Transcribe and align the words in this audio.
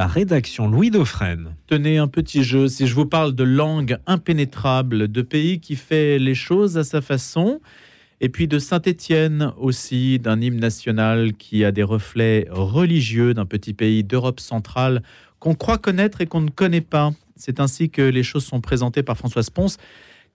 La 0.00 0.06
rédaction 0.06 0.68
Louis 0.68 0.92
Dauphren. 0.92 1.56
Tenez 1.66 1.98
un 1.98 2.06
petit 2.06 2.44
jeu. 2.44 2.68
Si 2.68 2.86
je 2.86 2.94
vous 2.94 3.06
parle 3.06 3.34
de 3.34 3.42
langue 3.42 3.98
impénétrable, 4.06 5.08
de 5.10 5.22
pays 5.22 5.58
qui 5.58 5.74
fait 5.74 6.20
les 6.20 6.36
choses 6.36 6.78
à 6.78 6.84
sa 6.84 7.00
façon, 7.00 7.60
et 8.20 8.28
puis 8.28 8.46
de 8.46 8.60
Saint-Étienne 8.60 9.52
aussi, 9.58 10.20
d'un 10.20 10.40
hymne 10.40 10.60
national 10.60 11.32
qui 11.32 11.64
a 11.64 11.72
des 11.72 11.82
reflets 11.82 12.46
religieux 12.48 13.34
d'un 13.34 13.44
petit 13.44 13.74
pays 13.74 14.04
d'Europe 14.04 14.38
centrale 14.38 15.02
qu'on 15.40 15.56
croit 15.56 15.78
connaître 15.78 16.20
et 16.20 16.26
qu'on 16.26 16.42
ne 16.42 16.50
connaît 16.50 16.80
pas. 16.80 17.10
C'est 17.34 17.58
ainsi 17.58 17.90
que 17.90 18.02
les 18.02 18.22
choses 18.22 18.44
sont 18.44 18.60
présentées 18.60 19.02
par 19.02 19.18
Françoise 19.18 19.50
Ponce 19.50 19.78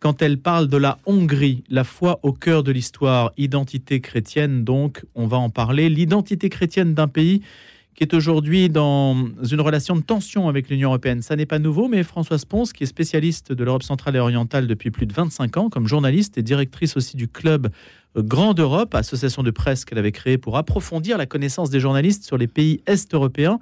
quand 0.01 0.21
elle 0.21 0.39
parle 0.39 0.67
de 0.67 0.75
la 0.75 0.97
Hongrie, 1.05 1.63
la 1.69 1.85
foi 1.85 2.19
au 2.23 2.33
cœur 2.33 2.63
de 2.63 2.73
l'histoire, 2.73 3.31
identité 3.37 4.01
chrétienne 4.01 4.65
donc, 4.65 5.05
on 5.15 5.27
va 5.27 5.37
en 5.37 5.49
parler, 5.49 5.87
l'identité 5.87 6.49
chrétienne 6.49 6.93
d'un 6.93 7.07
pays 7.07 7.41
est 8.03 8.13
aujourd'hui 8.13 8.69
dans 8.69 9.15
une 9.49 9.61
relation 9.61 9.95
de 9.95 10.01
tension 10.01 10.47
avec 10.47 10.69
l'Union 10.69 10.89
européenne. 10.89 11.21
Ça 11.21 11.35
n'est 11.35 11.45
pas 11.45 11.57
nouveau, 11.57 11.87
mais 11.87 12.03
Françoise 12.03 12.45
Ponce, 12.45 12.73
qui 12.73 12.83
est 12.83 12.87
spécialiste 12.87 13.51
de 13.51 13.63
l'Europe 13.63 13.83
centrale 13.83 14.15
et 14.15 14.19
orientale 14.19 14.67
depuis 14.67 14.91
plus 14.91 15.07
de 15.07 15.13
25 15.13 15.57
ans, 15.57 15.69
comme 15.69 15.87
journaliste 15.87 16.37
et 16.37 16.43
directrice 16.43 16.95
aussi 16.97 17.17
du 17.17 17.27
club 17.27 17.69
Grande 18.15 18.59
Europe, 18.59 18.93
association 18.93 19.41
de 19.41 19.49
presse 19.49 19.85
qu'elle 19.85 19.97
avait 19.97 20.11
créée 20.11 20.37
pour 20.37 20.57
approfondir 20.57 21.17
la 21.17 21.25
connaissance 21.25 21.71
des 21.71 21.79
journalistes 21.79 22.25
sur 22.25 22.37
les 22.37 22.45
pays 22.47 22.81
est-européens. 22.85 23.59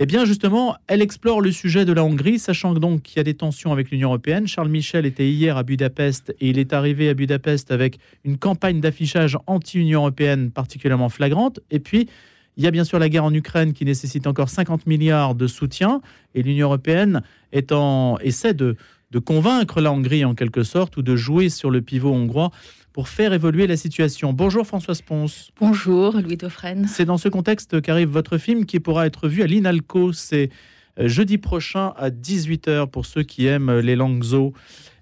Eh 0.00 0.06
bien, 0.06 0.24
justement, 0.24 0.76
elle 0.86 1.02
explore 1.02 1.40
le 1.40 1.52
sujet 1.52 1.84
de 1.84 1.92
la 1.92 2.02
Hongrie, 2.02 2.38
sachant 2.38 2.72
donc 2.72 3.02
qu'il 3.02 3.18
y 3.18 3.20
a 3.20 3.24
des 3.24 3.34
tensions 3.34 3.70
avec 3.70 3.90
l'Union 3.90 4.08
européenne. 4.08 4.46
Charles 4.46 4.68
Michel 4.68 5.06
était 5.06 5.28
hier 5.28 5.56
à 5.56 5.62
Budapest 5.62 6.34
et 6.40 6.48
il 6.48 6.58
est 6.58 6.72
arrivé 6.72 7.08
à 7.08 7.14
Budapest 7.14 7.70
avec 7.70 7.98
une 8.24 8.38
campagne 8.38 8.80
d'affichage 8.80 9.36
anti-Union 9.46 10.00
européenne 10.00 10.50
particulièrement 10.50 11.08
flagrante. 11.08 11.60
Et 11.70 11.80
puis, 11.80 12.08
il 12.58 12.64
y 12.64 12.66
a 12.66 12.72
bien 12.72 12.84
sûr 12.84 12.98
la 12.98 13.08
guerre 13.08 13.24
en 13.24 13.32
Ukraine 13.32 13.72
qui 13.72 13.84
nécessite 13.84 14.26
encore 14.26 14.50
50 14.50 14.86
milliards 14.86 15.36
de 15.36 15.46
soutien 15.46 16.02
et 16.34 16.42
l'Union 16.42 16.66
européenne 16.66 17.22
essaie 17.52 18.52
de, 18.52 18.76
de 19.12 19.18
convaincre 19.20 19.80
la 19.80 19.92
Hongrie 19.92 20.24
en 20.24 20.34
quelque 20.34 20.64
sorte 20.64 20.96
ou 20.96 21.02
de 21.02 21.14
jouer 21.14 21.50
sur 21.50 21.70
le 21.70 21.82
pivot 21.82 22.12
hongrois 22.12 22.50
pour 22.92 23.08
faire 23.08 23.32
évoluer 23.32 23.68
la 23.68 23.76
situation. 23.76 24.32
Bonjour 24.32 24.66
Françoise 24.66 25.02
Ponce. 25.02 25.52
Bonjour 25.60 26.20
Louis 26.20 26.36
Dauphren. 26.36 26.88
C'est 26.88 27.04
dans 27.04 27.16
ce 27.16 27.28
contexte 27.28 27.80
qu'arrive 27.80 28.08
votre 28.08 28.38
film 28.38 28.66
qui 28.66 28.80
pourra 28.80 29.06
être 29.06 29.28
vu 29.28 29.42
à 29.42 29.46
l'INALCO. 29.46 30.12
C'est 30.12 30.50
euh, 30.98 31.06
jeudi 31.06 31.38
prochain 31.38 31.92
à 31.96 32.10
18h 32.10 32.88
pour 32.88 33.06
ceux 33.06 33.22
qui 33.22 33.46
aiment 33.46 33.78
les 33.78 33.94
langues 33.94 34.24
zo. 34.24 34.52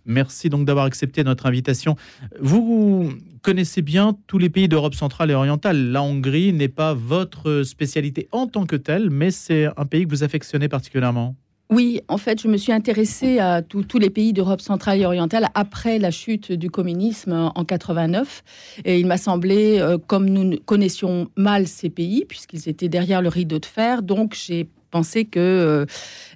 Merci 0.06 0.48
donc 0.48 0.64
d'avoir 0.64 0.86
accepté 0.86 1.24
notre 1.24 1.46
invitation. 1.46 1.96
Vous 2.40 3.12
connaissez 3.42 3.82
bien 3.82 4.16
tous 4.26 4.38
les 4.38 4.48
pays 4.48 4.68
d'Europe 4.68 4.94
centrale 4.94 5.30
et 5.30 5.34
orientale. 5.34 5.90
La 5.90 6.02
Hongrie 6.02 6.52
n'est 6.52 6.68
pas 6.68 6.94
votre 6.94 7.62
spécialité 7.64 8.28
en 8.32 8.46
tant 8.46 8.66
que 8.66 8.76
telle, 8.76 9.10
mais 9.10 9.30
c'est 9.30 9.66
un 9.76 9.84
pays 9.84 10.04
que 10.04 10.10
vous 10.10 10.24
affectionnez 10.24 10.68
particulièrement. 10.68 11.36
Oui, 11.68 12.00
en 12.06 12.16
fait, 12.16 12.40
je 12.40 12.46
me 12.46 12.56
suis 12.56 12.70
intéressée 12.70 13.40
à 13.40 13.60
tous 13.60 13.98
les 13.98 14.10
pays 14.10 14.32
d'Europe 14.32 14.60
centrale 14.60 15.00
et 15.00 15.04
orientale 15.04 15.48
après 15.54 15.98
la 15.98 16.12
chute 16.12 16.52
du 16.52 16.70
communisme 16.70 17.32
en 17.32 17.64
89. 17.64 18.44
Et 18.84 19.00
il 19.00 19.06
m'a 19.06 19.16
semblé, 19.16 19.80
euh, 19.80 19.98
comme 19.98 20.28
nous 20.28 20.58
connaissions 20.64 21.28
mal 21.36 21.66
ces 21.66 21.90
pays, 21.90 22.24
puisqu'ils 22.28 22.68
étaient 22.68 22.88
derrière 22.88 23.20
le 23.20 23.28
rideau 23.28 23.58
de 23.58 23.66
fer, 23.66 24.02
donc 24.02 24.36
j'ai 24.40 24.68
pensé 24.90 25.24
que 25.24 25.40
euh, 25.40 25.86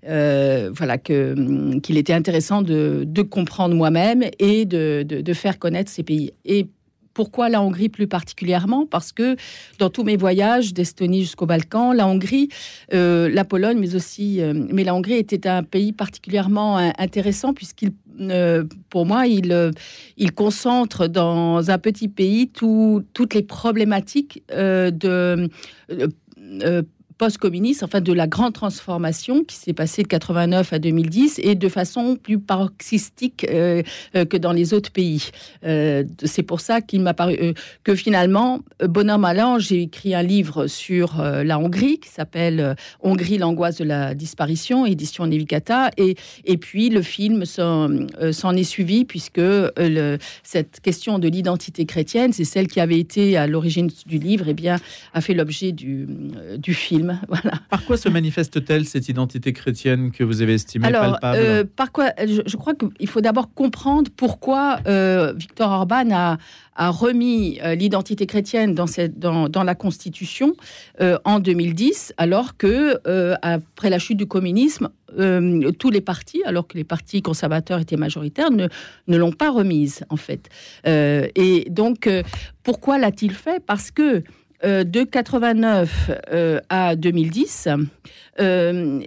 euh, 0.08 0.70
voilà 0.72 0.98
que 0.98 1.34
hum, 1.36 1.80
qu'il 1.80 1.96
était 1.96 2.12
intéressant 2.12 2.62
de, 2.62 3.06
comprendre 3.22 3.74
moi-même 3.74 4.24
et 4.38 4.64
de, 4.64 5.04
de, 5.06 5.32
faire 5.34 5.58
connaître 5.58 5.90
ces 5.90 6.02
pays. 6.02 6.32
Et 6.44 6.66
pourquoi 7.12 7.48
la 7.48 7.60
Hongrie 7.60 7.90
plus 7.90 8.06
particulièrement? 8.06 8.86
Parce 8.86 9.12
que 9.12 9.36
dans 9.78 9.90
tous 9.90 10.04
mes 10.04 10.16
voyages 10.16 10.72
d'Estonie 10.72 11.20
jusqu'au 11.20 11.44
Balkan, 11.44 11.92
la 11.92 12.06
Hongrie, 12.06 12.48
euh, 12.94 13.28
la 13.28 13.44
Pologne, 13.44 13.78
mais 13.78 13.94
aussi, 13.94 14.40
mais 14.72 14.84
la 14.84 14.94
Hongrie 14.94 15.14
était 15.14 15.46
un 15.46 15.62
pays 15.62 15.92
particulièrement 15.92 16.76
intéressant 16.98 17.52
puisqu'il 17.52 17.92
pour 18.90 19.06
moi, 19.06 19.26
il, 19.26 19.72
il 20.18 20.32
concentre 20.32 21.06
dans 21.06 21.70
un 21.70 21.78
petit 21.78 22.08
pays 22.08 22.48
toutes 22.48 23.34
les 23.34 23.42
problématiques 23.42 24.42
de 24.50 25.48
post-communiste, 27.20 27.82
enfin 27.82 28.00
de 28.00 28.14
la 28.14 28.26
grande 28.26 28.54
transformation 28.54 29.44
qui 29.44 29.54
s'est 29.54 29.74
passée 29.74 30.02
de 30.02 30.08
89 30.08 30.72
à 30.72 30.78
2010 30.78 31.38
et 31.42 31.54
de 31.54 31.68
façon 31.68 32.16
plus 32.16 32.38
paroxystique 32.38 33.46
euh, 33.50 33.82
euh, 34.16 34.24
que 34.24 34.38
dans 34.38 34.52
les 34.52 34.72
autres 34.72 34.90
pays. 34.90 35.28
Euh, 35.66 36.02
c'est 36.24 36.42
pour 36.42 36.60
ça 36.60 36.80
qu'il 36.80 37.02
m'a 37.02 37.12
paru 37.12 37.52
que 37.84 37.94
finalement, 37.94 38.60
bonhomme 38.82 39.26
allant, 39.26 39.58
j'ai 39.58 39.82
écrit 39.82 40.14
un 40.14 40.22
livre 40.22 40.66
sur 40.66 41.22
la 41.22 41.58
Hongrie 41.58 41.98
qui 41.98 42.08
s'appelle 42.08 42.74
Hongrie, 43.02 43.36
l'angoisse 43.36 43.76
de 43.76 43.84
la 43.84 44.14
disparition, 44.14 44.86
édition 44.86 45.26
Nevicata, 45.26 45.90
et, 45.98 46.16
et 46.46 46.56
puis 46.56 46.88
le 46.88 47.02
film 47.02 47.44
s'en 47.44 48.56
est 48.56 48.64
suivi 48.64 49.04
puisque 49.04 49.42
cette 50.42 50.80
question 50.80 51.18
de 51.18 51.28
l'identité 51.28 51.84
chrétienne, 51.84 52.32
c'est 52.32 52.44
celle 52.44 52.66
qui 52.66 52.80
avait 52.80 52.98
été 52.98 53.36
à 53.36 53.46
l'origine 53.46 53.90
du 54.06 54.18
livre, 54.18 54.46
et 54.46 54.52
eh 54.52 54.54
bien 54.54 54.76
a 55.12 55.20
fait 55.20 55.34
l'objet 55.34 55.72
du, 55.72 56.06
du 56.56 56.72
film. 56.72 57.09
Par 57.70 57.84
quoi 57.84 57.96
se 57.96 58.08
manifeste-t-elle 58.08 58.84
cette 58.84 59.08
identité 59.08 59.52
chrétienne 59.52 60.10
que 60.10 60.24
vous 60.24 60.42
avez 60.42 60.54
estimée 60.54 60.86
Alors, 60.86 61.12
palpable 61.12 61.38
euh, 61.38 61.64
Par 61.64 61.92
quoi 61.92 62.12
je, 62.18 62.56
crois 62.56 62.74
qu'il 62.74 63.08
faut 63.08 63.20
d'abord 63.20 63.52
comprendre 63.52 64.10
pourquoi 64.16 64.80
euh, 64.86 65.32
Victor 65.36 65.70
Orban 65.70 66.10
a, 66.12 66.38
remis 66.90 67.60
euh, 67.62 67.74
l'identité 67.74 68.24
chrétienne 68.24 68.74
dans, 68.74 68.86
cette, 68.86 69.18
dans, 69.18 69.50
dans 69.50 69.64
la 69.64 69.74
Constitution 69.74 70.54
en 71.24 71.38
2010, 71.38 72.14
alors 72.16 72.56
que 72.56 72.98
après 73.42 73.90
la 73.90 73.98
chute 73.98 74.16
du 74.16 74.26
communisme, 74.26 74.88
tous 75.78 75.90
les 75.90 76.00
partis, 76.00 76.42
alors 76.46 76.66
que 76.66 76.78
les 76.78 76.84
partis 76.84 77.20
conservateurs 77.20 77.80
étaient 77.80 77.96
majoritaires, 77.96 78.50
ne, 78.50 78.68
ne 79.08 79.16
l'ont 79.18 79.32
pas 79.32 79.50
remise 79.50 80.04
en 80.08 80.16
fait. 80.16 80.48
et 80.86 81.66
donc, 81.70 82.08
pourquoi 82.62 82.98
l'a-t-il 82.98 83.32
fait? 83.32 83.62
Parce 83.64 83.90
que 83.90 84.22
euh, 84.62 84.84
de 84.84 85.04
89 85.04 86.10
euh, 86.32 86.60
à 86.68 86.94
2010. 86.94 87.68
Euh, 88.38 89.00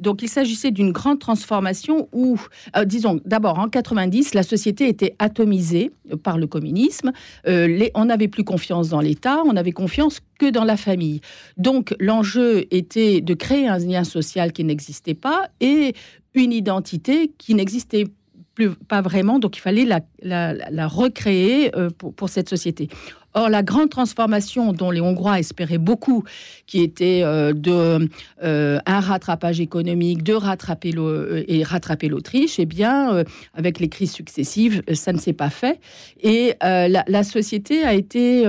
donc 0.00 0.22
il 0.22 0.28
s'agissait 0.28 0.70
d'une 0.70 0.92
grande 0.92 1.18
transformation 1.18 2.08
où, 2.12 2.40
disons, 2.86 3.20
d'abord 3.26 3.58
en 3.58 3.68
90, 3.68 4.32
la 4.32 4.42
société 4.42 4.88
était 4.88 5.14
atomisée 5.18 5.90
par 6.22 6.38
le 6.38 6.46
communisme. 6.46 7.12
on 7.46 8.04
n'avait 8.06 8.28
plus 8.28 8.44
confiance 8.44 8.88
dans 8.88 9.00
l'État, 9.00 9.42
on 9.44 9.52
n'avait 9.52 9.72
confiance 9.72 10.20
que 10.38 10.50
dans 10.50 10.64
la 10.64 10.78
famille. 10.78 11.20
Donc 11.58 11.94
l'enjeu 12.00 12.64
était 12.70 13.20
de 13.20 13.34
créer 13.34 13.68
un 13.68 13.78
lien 13.78 14.04
social 14.04 14.52
qui 14.52 14.64
n'existait 14.64 15.14
pas 15.14 15.48
et 15.60 15.94
une 16.34 16.52
identité 16.52 17.30
qui 17.36 17.54
n'existait 17.54 18.06
plus, 18.54 18.70
pas 18.74 19.02
vraiment, 19.02 19.38
donc 19.38 19.56
il 19.56 19.60
fallait 19.60 19.86
la, 20.22 20.88
recréer 20.88 21.70
pour, 22.16 22.28
cette 22.28 22.48
société. 22.48 22.88
Or, 23.34 23.50
la 23.50 23.62
grande 23.62 23.90
transformation 23.90 24.72
dont 24.72 24.90
les 24.90 25.02
Hongrois 25.02 25.38
espéraient 25.38 25.78
beaucoup, 25.78 26.24
qui 26.66 26.82
était 26.82 27.20
euh, 27.22 27.52
de 27.52 28.08
euh, 28.42 28.78
un 28.86 29.00
rattrapage 29.00 29.60
économique, 29.60 30.22
de 30.22 30.32
rattraper 30.32 30.92
euh, 30.96 31.44
et 31.46 31.62
rattraper 31.62 32.08
l'Autriche, 32.08 32.58
eh 32.58 32.64
bien, 32.64 33.24
avec 33.54 33.80
les 33.80 33.88
crises 33.88 34.12
successives, 34.12 34.82
ça 34.94 35.12
ne 35.12 35.18
s'est 35.18 35.34
pas 35.34 35.50
fait. 35.50 35.78
Et 36.22 36.54
la, 36.60 37.22
société 37.22 37.82
a 37.84 37.94
été 37.94 38.42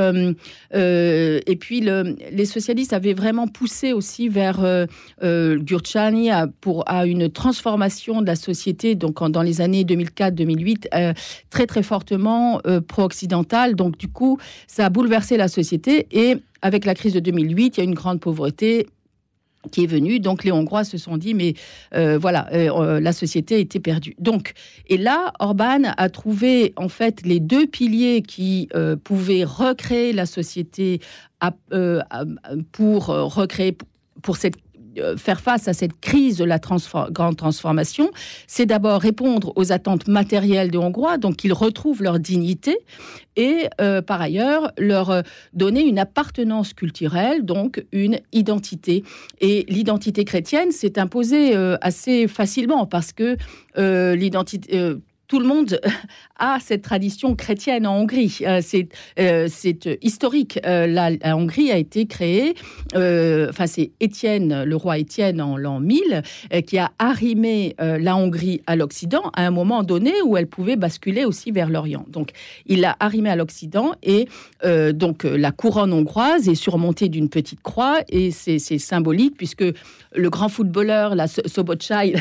et 0.74 1.56
puis 1.60 1.82
le, 1.82 2.16
les 2.32 2.46
socialistes 2.46 2.94
avaient 2.94 3.14
vraiment 3.14 3.48
poussé 3.48 3.94
aussi 3.94 4.30
vers 4.30 4.60
Gurchani 5.22 6.32
à, 6.32 6.48
pour 6.48 6.84
à 6.88 7.06
une 7.06 7.30
transformation 7.30 8.22
de 8.22 8.28
la 8.28 8.36
société. 8.36 8.96
Donc, 8.96 9.20
dans 9.30 9.42
les 9.42 9.62
années 9.62 9.84
2004-2008, 9.84 11.16
très 11.50 11.68
très 11.68 11.84
fortement 11.84 12.62
pro-occidentale. 12.88 13.76
Donc, 13.76 13.98
du 13.98 14.08
coup, 14.08 14.38
ça 14.70 14.86
a 14.86 14.90
bouleversé 14.90 15.36
la 15.36 15.48
société 15.48 16.06
et 16.12 16.38
avec 16.62 16.86
la 16.86 16.94
crise 16.94 17.14
de 17.14 17.20
2008, 17.20 17.78
il 17.78 17.80
y 17.80 17.82
a 17.82 17.84
une 17.84 17.96
grande 17.96 18.20
pauvreté 18.20 18.86
qui 19.72 19.84
est 19.84 19.88
venue. 19.88 20.20
Donc 20.20 20.44
les 20.44 20.52
Hongrois 20.52 20.84
se 20.84 21.00
sont 21.00 21.18
dit, 21.18 21.34
mais 21.34 21.56
euh, 21.96 22.20
voilà, 22.20 22.48
euh, 22.54 22.70
euh, 22.70 23.00
la 23.00 23.12
société 23.12 23.60
était 23.60 23.80
perdue. 23.80 24.16
Donc, 24.20 24.54
et 24.88 24.98
là, 24.98 25.34
Orban 25.40 25.82
a 25.98 26.10
trouvé 26.10 26.74
en 26.76 26.88
fait 26.88 27.26
les 27.26 27.40
deux 27.40 27.66
piliers 27.66 28.22
qui 28.22 28.70
pouvaient 29.04 29.44
recréer 29.44 30.14
la 30.14 30.28
société 30.28 31.02
pour 32.72 33.08
recréer 33.08 33.76
pour 34.22 34.38
cette 34.38 34.56
faire 35.18 35.42
face 35.42 35.68
à 35.68 35.74
cette 35.74 36.00
crise 36.00 36.38
de 36.38 36.44
la 36.44 36.60
grande 36.60 37.38
transformation, 37.38 38.12
c'est 38.48 38.66
d'abord 38.66 39.02
répondre 39.02 39.54
aux 39.56 39.72
attentes 39.72 40.08
matérielles 40.08 40.72
des 40.72 40.78
Hongrois, 40.78 41.18
donc 41.18 41.38
qu'ils 41.38 41.54
retrouvent 41.54 42.04
leur 42.04 42.20
dignité, 42.20 42.78
et 43.36 43.68
euh, 43.80 44.02
par 44.02 44.22
ailleurs 44.22 44.72
leur 44.78 45.10
euh, 45.10 45.22
donner 45.54 45.82
une 45.82 46.00
appartenance 46.00 46.74
culturelle, 46.74 47.46
donc 47.46 47.86
une 47.92 48.20
identité. 48.34 49.04
Et 49.40 49.66
l'identité 49.70 50.26
chrétienne 50.26 50.72
s'est 50.72 51.00
imposée 51.00 51.56
assez 51.82 52.28
facilement 52.28 52.86
parce 52.86 53.14
que 53.14 53.38
l'identité 54.16 54.96
tout 55.30 55.40
le 55.40 55.46
monde 55.46 55.80
a 56.40 56.60
cette 56.60 56.82
tradition 56.82 57.36
chrétienne 57.36 57.86
en 57.86 58.00
Hongrie. 58.00 58.40
Euh, 58.42 58.62
c'est 58.62 58.88
euh, 59.20 59.48
historique. 60.02 60.60
La, 60.64 61.12
Hongrie 61.36 61.72
a 61.72 61.78
été 61.78 62.06
créée, 62.06 62.56
enfin 62.94 63.68
c'est 63.68 63.92
Étienne, 64.00 64.64
le 64.64 64.76
roi 64.76 64.98
Étienne 64.98 65.42
en 65.42 65.58
l'an 65.58 65.80
1000, 65.80 66.24
qui 66.66 66.78
a 66.78 66.92
arrimé 67.00 67.76
la 67.80 68.16
Hongrie 68.16 68.62
à 68.68 68.76
l'Occident 68.76 69.24
à 69.34 69.46
un 69.46 69.52
moment 69.52 69.84
donné 69.84 70.14
où 70.26 70.38
elle 70.38 70.48
pouvait 70.48 70.76
basculer 70.76 71.26
aussi 71.26 71.52
vers 71.52 71.70
l'Orient. 71.70 72.06
Donc 72.10 72.32
il 72.66 72.82
l'a 72.82 72.96
arrimé 73.00 73.30
à 73.30 73.36
l'Occident 73.36 73.94
et 74.04 74.28
donc 74.64 75.24
la 75.24 75.52
couronne 75.52 75.94
hongroise 75.94 76.48
est 76.48 76.56
surmontée 76.56 77.10
d'une 77.10 77.30
petite 77.30 77.62
croix 77.62 78.00
et 78.10 78.32
c'est 78.32 78.60
symbolique 78.60 79.36
puisque 79.38 79.66
le 80.16 80.30
grand 80.30 80.50
footballeur, 80.50 81.16
la 81.16 81.28
Sobotchai, 81.28 82.16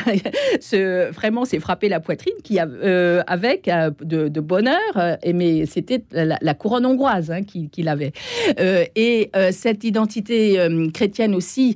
vraiment 1.11 1.45
s'est 1.45 1.59
frappé 1.59 1.89
la 1.89 1.99
poitrine 1.99 2.33
qui 2.43 2.59
euh, 2.59 3.21
avec 3.27 3.67
euh, 3.67 3.91
de, 4.09 4.39
bonheur, 4.39 4.77
euh, 4.97 5.15
mais 5.33 5.65
c'était 5.65 6.03
la, 6.11 6.53
couronne 6.53 6.85
hongroise 6.85 7.31
hein, 7.31 7.41
qu'il 7.43 7.87
avait. 7.87 8.11
et 8.57 9.31
cette 9.51 9.83
identité 9.83 10.57
chrétienne 10.93 11.35
aussi, 11.35 11.75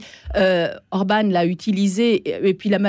Orban 0.92 1.24
l'a 1.24 1.46
utilisée, 1.46 2.48
et 2.48 2.54
puis 2.54 2.70
la 2.70 2.80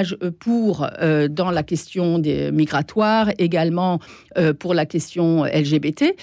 pour 0.40 0.86
dans 1.30 1.50
la 1.50 1.62
question 1.62 2.18
des 2.18 2.50
migratoires, 2.50 3.30
également 3.38 4.00
pour 4.58 4.74
la 4.74 4.86
question 4.86 5.44
LGBT 5.44 6.14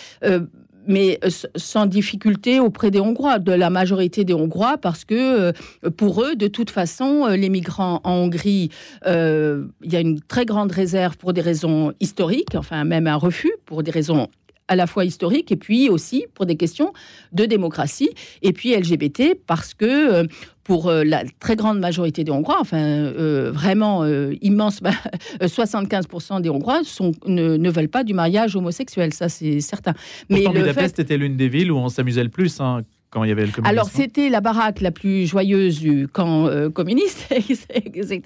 mais 0.87 1.19
euh, 1.23 1.29
sans 1.55 1.85
difficulté 1.85 2.59
auprès 2.59 2.91
des 2.91 2.99
Hongrois, 2.99 3.39
de 3.39 3.51
la 3.51 3.69
majorité 3.69 4.23
des 4.23 4.33
Hongrois, 4.33 4.77
parce 4.77 5.05
que 5.05 5.15
euh, 5.15 5.89
pour 5.97 6.23
eux, 6.23 6.35
de 6.35 6.47
toute 6.47 6.69
façon, 6.69 7.25
euh, 7.25 7.35
les 7.35 7.49
migrants 7.49 8.01
en 8.03 8.13
Hongrie, 8.13 8.69
il 9.05 9.69
y 9.83 9.95
a 9.95 9.99
une 9.99 10.21
très 10.21 10.45
grande 10.45 10.71
réserve 10.71 11.17
pour 11.17 11.33
des 11.33 11.41
raisons 11.41 11.93
historiques, 11.99 12.55
enfin 12.55 12.83
même 12.83 13.07
un 13.07 13.15
refus 13.15 13.53
pour 13.65 13.83
des 13.83 13.91
raisons 13.91 14.27
à 14.67 14.75
la 14.75 14.87
fois 14.87 15.03
historiques 15.03 15.51
et 15.51 15.57
puis 15.57 15.89
aussi 15.89 16.25
pour 16.33 16.45
des 16.45 16.55
questions 16.55 16.93
de 17.33 17.45
démocratie 17.45 18.11
et 18.41 18.53
puis 18.53 18.73
LGBT 18.73 19.35
parce 19.45 19.73
que 19.73 20.27
pour 20.71 20.87
euh, 20.87 21.03
la 21.03 21.25
très 21.41 21.57
grande 21.57 21.79
majorité 21.79 22.23
des 22.23 22.31
Hongrois, 22.31 22.55
enfin 22.61 22.77
euh, 22.77 23.51
vraiment 23.53 24.05
euh, 24.05 24.33
immense, 24.41 24.81
75% 25.41 26.39
des 26.39 26.49
Hongrois 26.49 26.85
sont, 26.85 27.11
ne, 27.27 27.69
veulent 27.69 27.89
pas 27.89 28.05
du 28.05 28.13
mariage 28.13 28.55
homosexuel, 28.55 29.13
ça 29.13 29.27
c'est 29.27 29.59
certain. 29.59 29.93
Mais 30.29 30.43
Pourtant, 30.43 30.59
Budapest 30.61 30.99
était 30.99 31.17
l'une 31.17 31.35
des 31.35 31.49
villes 31.49 31.73
où 31.73 31.77
on 31.77 31.89
s'amusait 31.89 32.23
le 32.23 32.29
plus. 32.29 32.61
Hein 32.61 32.83
quand 33.11 33.23
il 33.23 33.29
y 33.29 33.31
avait 33.31 33.45
le 33.45 33.51
communisme 33.51 33.71
Alors, 33.71 33.89
c'était 33.89 34.29
la 34.29 34.41
baraque 34.41 34.81
la 34.81 34.91
plus 34.91 35.27
joyeuse 35.27 35.79
du 35.79 36.07
camp 36.07 36.49
communiste, 36.73 37.27
etc. 37.31 38.21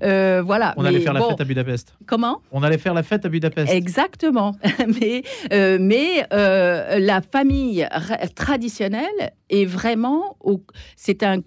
voilà. 0.00 0.74
On 0.76 0.84
allait 0.84 1.00
faire 1.00 1.12
la 1.12 1.22
fête 1.22 1.40
à 1.40 1.44
Budapest. 1.44 1.94
Comment? 2.06 2.40
On 2.52 2.62
allait 2.62 2.78
faire 2.78 2.94
la 2.94 3.02
fête 3.02 3.24
à 3.24 3.28
Budapest. 3.28 3.72
Exactement. 3.72 4.54
mais 5.00 5.22
mais 5.50 6.26
la 6.30 7.20
famille 7.22 7.88
traditionnelle 8.34 9.32
est 9.50 9.64
vraiment, 9.64 10.36
c'est 10.96 11.22
un 11.22 11.40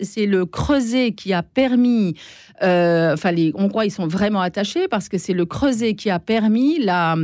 c'est 0.00 0.26
le 0.26 0.46
creuset 0.46 1.12
qui 1.12 1.32
a 1.32 1.42
permis, 1.42 2.14
euh, 2.62 3.14
enfin 3.14 3.32
les 3.32 3.52
Hongrois 3.54 3.86
ils 3.86 3.90
sont 3.90 4.06
vraiment 4.06 4.40
attachés 4.40 4.88
parce 4.88 5.08
que 5.08 5.18
c'est 5.18 5.32
le 5.32 5.46
creuset 5.46 5.94
qui 5.94 6.10
a 6.10 6.18
permis 6.18 6.78
la, 6.78 7.16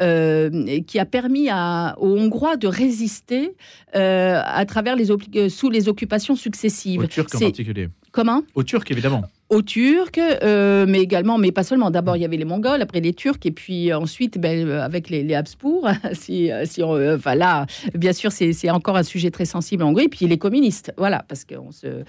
euh, 0.00 0.80
qui 0.86 0.98
a 0.98 1.04
permis 1.04 1.48
à, 1.50 1.94
aux 1.98 2.16
Hongrois 2.16 2.56
de 2.56 2.66
résister 2.66 3.52
euh, 3.94 4.40
à 4.44 4.64
travers 4.64 4.96
les 4.96 5.08
sous 5.48 5.70
les 5.70 5.88
occupations 5.88 6.36
successives. 6.36 7.00
Aux 7.00 7.06
Turcs 7.06 7.34
en 7.34 7.38
particulier. 7.38 7.88
Comment? 8.12 8.42
Aux 8.54 8.62
Turcs 8.62 8.90
évidemment 8.90 9.22
aux 9.50 9.62
Turcs, 9.62 10.12
euh, 10.18 10.86
mais 10.88 11.00
également, 11.00 11.36
mais 11.36 11.50
pas 11.50 11.64
seulement. 11.64 11.90
D'abord, 11.90 12.16
il 12.16 12.22
y 12.22 12.24
avait 12.24 12.36
les 12.36 12.44
Mongols, 12.44 12.80
après 12.80 13.00
les 13.00 13.12
Turcs, 13.12 13.40
et 13.44 13.50
puis 13.50 13.92
ensuite, 13.92 14.38
ben, 14.38 14.66
euh, 14.66 14.80
avec 14.80 15.10
les, 15.10 15.34
Habsbourg. 15.34 15.88
si, 16.12 16.50
euh, 16.50 16.64
si 16.64 16.82
on, 16.82 16.94
enfin 17.14 17.34
là, 17.34 17.66
bien 17.94 18.12
sûr, 18.12 18.30
c'est 18.30 18.70
encore 18.70 18.96
un 18.96 19.02
sujet 19.02 19.30
très 19.30 19.44
sensible 19.44 19.82
en 19.82 19.88
Hongrie. 19.88 20.08
Puis 20.08 20.26
les 20.26 20.38
communistes, 20.38 20.92
voilà, 20.96 21.24
parce 21.28 21.44
que 21.44 21.56
on 21.56 21.72
se. 21.72 22.04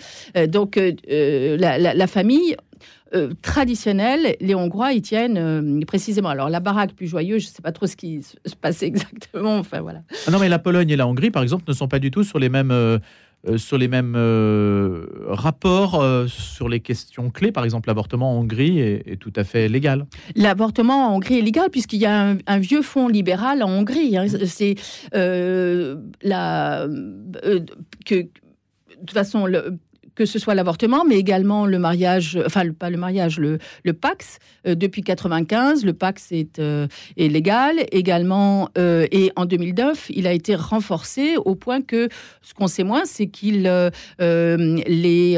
donc 0.47 0.79
la, 0.79 2.07
famille. 2.07 2.55
traditionnelle, 3.41 4.35
les 4.39 4.55
Hongrois 4.55 4.93
y 4.93 5.01
tiennent 5.01 5.83
précisément. 5.85 6.29
Alors 6.29 6.49
la 6.49 6.59
baraque 6.59 6.93
plus 6.93 7.07
joyeuse, 7.07 7.43
je 7.43 7.47
ne 7.49 7.53
sais 7.53 7.61
pas 7.61 7.71
trop 7.71 7.87
ce 7.87 7.95
qui 7.95 8.21
se 8.23 8.55
passait 8.55 8.87
exactement. 8.93 9.57
Enfin 9.57 9.81
voilà. 9.81 10.03
Ah 10.27 10.31
non, 10.31 10.39
mais 10.39 10.47
la 10.47 10.59
Pologne 10.59 10.89
et 10.91 10.95
la 10.95 11.07
Hongrie, 11.07 11.31
par 11.31 11.43
exemple, 11.43 11.63
ne 11.67 11.73
sont 11.73 11.87
pas 11.87 11.99
du 11.99 12.11
tout 12.11 12.23
sur 12.23 12.39
les 12.39 12.49
mêmes 12.49 12.99
euh, 13.47 13.57
sur 13.57 13.79
les 13.79 13.87
mêmes 13.87 14.13
euh, 14.15 15.07
rapports 15.27 15.99
euh, 15.99 16.27
sur 16.27 16.69
les 16.69 16.79
questions 16.79 17.31
clés. 17.31 17.51
Par 17.51 17.63
exemple, 17.63 17.89
l'avortement 17.89 18.37
en 18.37 18.41
Hongrie 18.41 18.79
est, 18.79 19.19
tout 19.19 19.33
à 19.35 19.43
fait 19.43 19.67
légal. 19.67 20.05
L'avortement 20.35 21.07
en 21.07 21.15
Hongrie 21.15 21.39
est 21.39 21.41
légal 21.41 21.71
puisqu'il 21.71 21.99
y 21.99 22.05
a 22.05 22.35
un, 22.45 22.59
vieux 22.59 22.83
fonds 22.83 23.07
libéral 23.07 23.63
en 23.63 23.69
Hongrie. 23.69 24.15
Hein. 24.15 24.27
C'est 24.45 24.75
la 25.13 26.87
que 28.05 28.15
de 28.15 28.29
toute 28.99 29.13
façon, 29.13 29.47
le, 29.47 29.79
que 30.15 30.25
ce 30.25 30.39
soit 30.39 30.55
l'avortement, 30.55 31.03
mais 31.05 31.17
également 31.17 31.65
le 31.65 31.79
mariage, 31.79 32.39
enfin 32.45 32.69
pas 32.71 32.89
le 32.89 32.97
mariage, 32.97 33.39
le, 33.39 33.59
le 33.83 33.93
Pax. 33.93 34.39
Euh, 34.67 34.75
depuis 34.75 35.01
95, 35.01 35.85
le 35.85 35.93
Pax 35.93 36.31
est, 36.31 36.59
euh, 36.59 36.87
est 37.17 37.27
légal. 37.27 37.75
Également, 37.91 38.69
euh, 38.77 39.07
et 39.11 39.31
en 39.35 39.45
2009, 39.45 40.07
il 40.13 40.27
a 40.27 40.33
été 40.33 40.55
renforcé 40.55 41.35
au 41.37 41.55
point 41.55 41.81
que 41.81 42.09
ce 42.41 42.53
qu'on 42.53 42.67
sait 42.67 42.83
moins, 42.83 43.05
c'est 43.05 43.27
qu'il 43.27 43.63
les 44.19 45.37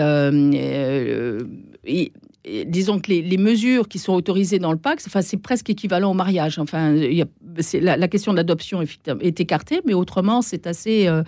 disons 2.66 3.00
que 3.00 3.12
les, 3.12 3.38
mesures 3.38 3.88
qui 3.88 4.00
sont 4.00 4.14
autorisées 4.14 4.60
dans 4.60 4.72
le 4.72 4.78
Pax, 4.78 5.08
enfin, 5.08 5.22
c'est 5.22 5.38
presque 5.38 5.70
équivalent 5.70 6.12
au 6.12 6.14
mariage. 6.14 6.60
Enfin, 6.60 6.94
la, 6.94 7.98
la, 7.98 8.08
question 8.08 8.34
de 8.34 8.38
l'adoption 8.38 8.82
est, 8.82 9.40
écartée, 9.40 9.82
mais 9.86 9.94
autrement, 9.94 10.42
c'est 10.42 10.68
assez, 10.68 11.08
euh, 11.08 11.24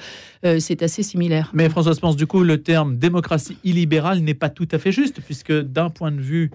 euh, 0.45 0.59
c'est 0.59 0.83
assez 0.83 1.03
similaire. 1.03 1.51
Mais 1.53 1.69
François 1.69 1.95
pense 1.95 2.17
du 2.17 2.27
coup, 2.27 2.41
le 2.41 2.62
terme 2.62 2.97
démocratie 2.97 3.57
illibérale 3.63 4.19
n'est 4.19 4.33
pas 4.33 4.50
tout 4.50 4.67
à 4.71 4.77
fait 4.77 4.91
juste, 4.91 5.21
puisque 5.21 5.53
d'un 5.53 5.89
point 5.89 6.12
de 6.12 6.21
vue 6.21 6.51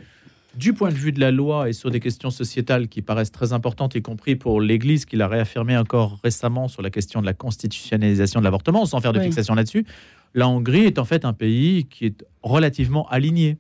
du 0.56 0.72
point 0.72 0.90
de 0.90 0.94
vue 0.94 1.12
de 1.12 1.20
la 1.20 1.30
loi 1.30 1.68
et 1.68 1.72
sur 1.72 1.90
des 1.90 2.00
questions 2.00 2.30
sociétales 2.30 2.88
qui 2.88 3.02
paraissent 3.02 3.30
très 3.30 3.52
importantes, 3.52 3.94
y 3.94 4.02
compris 4.02 4.34
pour 4.34 4.60
l'Église, 4.60 5.04
qui 5.04 5.16
l'a 5.16 5.28
réaffirmé 5.28 5.76
encore 5.76 6.18
récemment 6.24 6.68
sur 6.68 6.82
la 6.82 6.90
question 6.90 7.20
de 7.20 7.26
la 7.26 7.34
constitutionnalisation 7.34 8.40
de 8.40 8.44
l'avortement, 8.44 8.84
sans 8.84 9.00
faire 9.00 9.12
de 9.12 9.20
fixation 9.20 9.54
là-dessus, 9.54 9.86
la 10.34 10.48
Hongrie 10.48 10.84
est 10.84 10.98
en 10.98 11.04
fait 11.04 11.24
un 11.24 11.32
pays 11.32 11.86
qui 11.88 12.06
est 12.06 12.24
relativement 12.42 13.08
aligné 13.08 13.58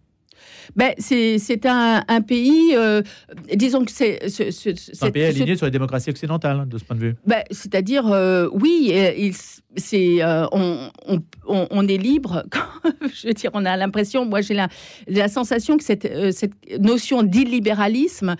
ben, 0.76 0.92
c'est 0.98 1.66
un, 1.66 2.04
un, 2.06 2.20
pays, 2.20 2.74
euh, 2.74 3.02
disons 3.54 3.84
que 3.84 3.90
c'est... 3.90 4.20
un 5.02 5.10
pays 5.10 5.24
aligné 5.24 5.56
sur 5.56 5.66
les 5.66 5.72
démocraties 5.72 6.10
occidentales, 6.10 6.60
hein, 6.60 6.66
de 6.66 6.78
ce 6.78 6.84
point 6.84 6.96
de 6.96 7.00
vue. 7.00 7.14
Ben, 7.26 7.42
C'est-à-dire, 7.50 8.06
euh, 8.06 8.48
oui, 8.52 8.92
il, 9.16 9.34
c'est 9.76 10.22
euh, 10.22 10.46
on, 10.52 10.90
on, 11.06 11.68
on, 11.70 11.88
est 11.88 11.96
libre. 11.96 12.44
je 13.14 13.28
veux 13.28 13.34
dire, 13.34 13.50
on 13.54 13.64
a 13.64 13.76
l'impression, 13.76 14.24
moi 14.24 14.40
j'ai 14.40 14.54
la, 14.54 14.68
la, 15.06 15.28
sensation 15.28 15.76
que 15.76 15.84
cette, 15.84 16.32
cette 16.32 16.52
notion 16.80 17.22
d'illibéralisme 17.22 18.36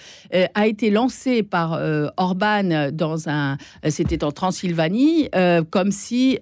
a 0.55 0.67
été 0.67 0.91
lancée 0.91 1.43
par 1.43 1.81
Orban 2.17 2.91
dans 2.93 3.29
un, 3.29 3.57
c'était 3.89 4.25
en 4.25 4.33
Transylvanie, 4.33 5.29
comme 5.71 5.93
si, 5.93 6.39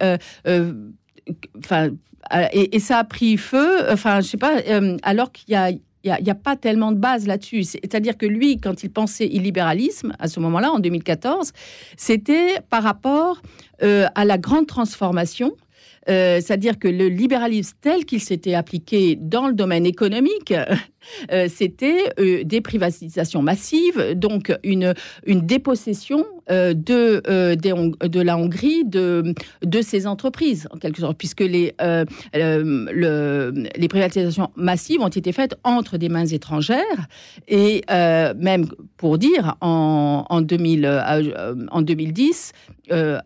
enfin 1.58 1.90
euh, 2.34 2.46
et, 2.52 2.78
ça 2.78 2.98
a 2.98 3.04
pris 3.04 3.36
feu, 3.36 3.90
enfin, 3.90 4.20
je 4.20 4.28
sais 4.28 4.36
pas, 4.36 4.58
euh, 4.68 4.96
alors 5.02 5.32
qu'il 5.32 5.52
y 5.52 5.56
a, 5.56 5.70
il 5.70 5.80
n'y 6.04 6.30
a, 6.30 6.34
pas 6.34 6.56
tellement 6.56 6.92
de 6.92 6.98
base 6.98 7.26
là-dessus. 7.26 7.64
C'est-à-dire 7.64 8.16
que 8.16 8.26
lui, 8.26 8.58
quand 8.58 8.82
il 8.82 8.90
pensait 8.90 9.26
illibéralisme, 9.26 10.12
à 10.18 10.28
ce 10.28 10.40
moment-là, 10.40 10.70
en 10.70 10.78
2014, 10.78 11.52
c'était 11.96 12.60
par 12.70 12.82
rapport 12.82 13.42
euh, 13.82 14.06
à 14.14 14.24
la 14.24 14.38
grande 14.38 14.66
transformation 14.66 15.54
c'est-à-dire 16.10 16.78
que 16.78 16.88
le 16.88 17.08
libéralisme 17.08 17.76
tel 17.82 18.06
qu'il 18.06 18.22
s'était 18.22 18.54
appliqué 18.54 19.14
dans 19.14 19.46
le 19.46 19.52
domaine 19.52 19.84
économique, 19.84 20.54
euh, 21.32 21.48
c'était 21.52 22.12
euh, 22.18 22.44
des 22.44 22.60
privatisations 22.60 23.42
massives, 23.42 24.14
donc 24.14 24.52
une, 24.62 24.94
une 25.26 25.46
dépossession 25.46 26.24
de, 26.50 27.20
de 27.54 28.20
la 28.22 28.38
Hongrie 28.38 28.82
de, 28.86 29.34
de 29.62 29.82
ses 29.82 30.06
entreprises, 30.06 30.66
en 30.70 30.78
quelque 30.78 31.00
sorte, 31.00 31.18
puisque 31.18 31.42
les, 31.42 31.74
le, 31.82 33.68
les 33.76 33.88
privatisations 33.88 34.48
massives 34.56 35.02
ont 35.02 35.08
été 35.08 35.32
faites 35.32 35.56
entre 35.62 35.98
des 35.98 36.08
mains 36.08 36.24
étrangères, 36.24 37.06
et 37.48 37.82
même 37.90 38.66
pour 38.96 39.18
dire, 39.18 39.56
en, 39.60 40.24
en, 40.26 40.40
2000, 40.40 41.66
en 41.70 41.82
2010, 41.82 42.52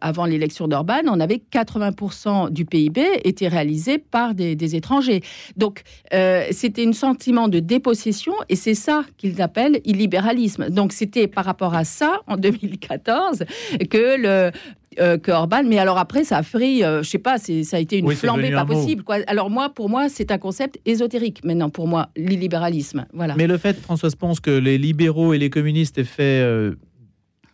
avant 0.00 0.24
l'élection 0.24 0.66
d'Orban, 0.66 1.02
on 1.06 1.20
avait 1.20 1.40
80% 1.52 2.50
du 2.50 2.64
PIB 2.64 3.02
était 3.24 3.48
réalisé 3.48 3.98
par 3.98 4.34
des, 4.34 4.76
étrangers. 4.76 5.22
Donc, 5.56 5.82
euh, 6.12 6.44
c'était 6.50 6.86
un 6.86 6.92
sentiment 6.92 7.48
de 7.48 7.60
dépossession 7.74 8.34
et 8.48 8.56
c'est 8.56 8.74
ça 8.74 9.04
qu'ils 9.16 9.40
appellent 9.40 9.80
illibéralisme. 9.84 10.68
Donc, 10.68 10.92
c'était 10.92 11.26
par 11.26 11.44
rapport 11.44 11.74
à 11.74 11.84
ça, 11.84 12.20
en 12.26 12.36
2014, 12.36 12.52
2014 12.92 13.44
que 13.88 14.20
le 14.20 14.52
euh, 15.00 15.16
que 15.16 15.30
Orban. 15.30 15.62
Mais 15.64 15.78
alors 15.78 15.96
après, 15.96 16.22
ça 16.24 16.38
a 16.38 16.42
fait, 16.42 16.84
euh, 16.84 17.02
je 17.02 17.08
sais 17.08 17.18
pas, 17.18 17.38
ça 17.38 17.76
a 17.76 17.80
été 17.80 17.98
une 17.98 18.10
flambée 18.10 18.50
pas 18.50 18.66
possible. 18.66 19.02
Quoi. 19.02 19.18
Alors 19.26 19.48
moi, 19.48 19.70
pour 19.70 19.88
moi, 19.88 20.10
c'est 20.10 20.30
un 20.30 20.36
concept 20.36 20.78
ésotérique. 20.84 21.42
Maintenant, 21.44 21.70
pour 21.70 21.88
moi, 21.88 22.10
l'illibéralisme, 22.14 23.06
voilà. 23.14 23.34
Mais 23.36 23.46
le 23.46 23.56
fait, 23.56 23.80
Françoise 23.80 24.14
pense 24.16 24.38
que 24.38 24.50
les 24.50 24.76
libéraux 24.76 25.32
et 25.32 25.38
les 25.38 25.48
communistes 25.48 25.96
aient 25.96 26.04
fait, 26.04 26.42
euh, 26.42 26.74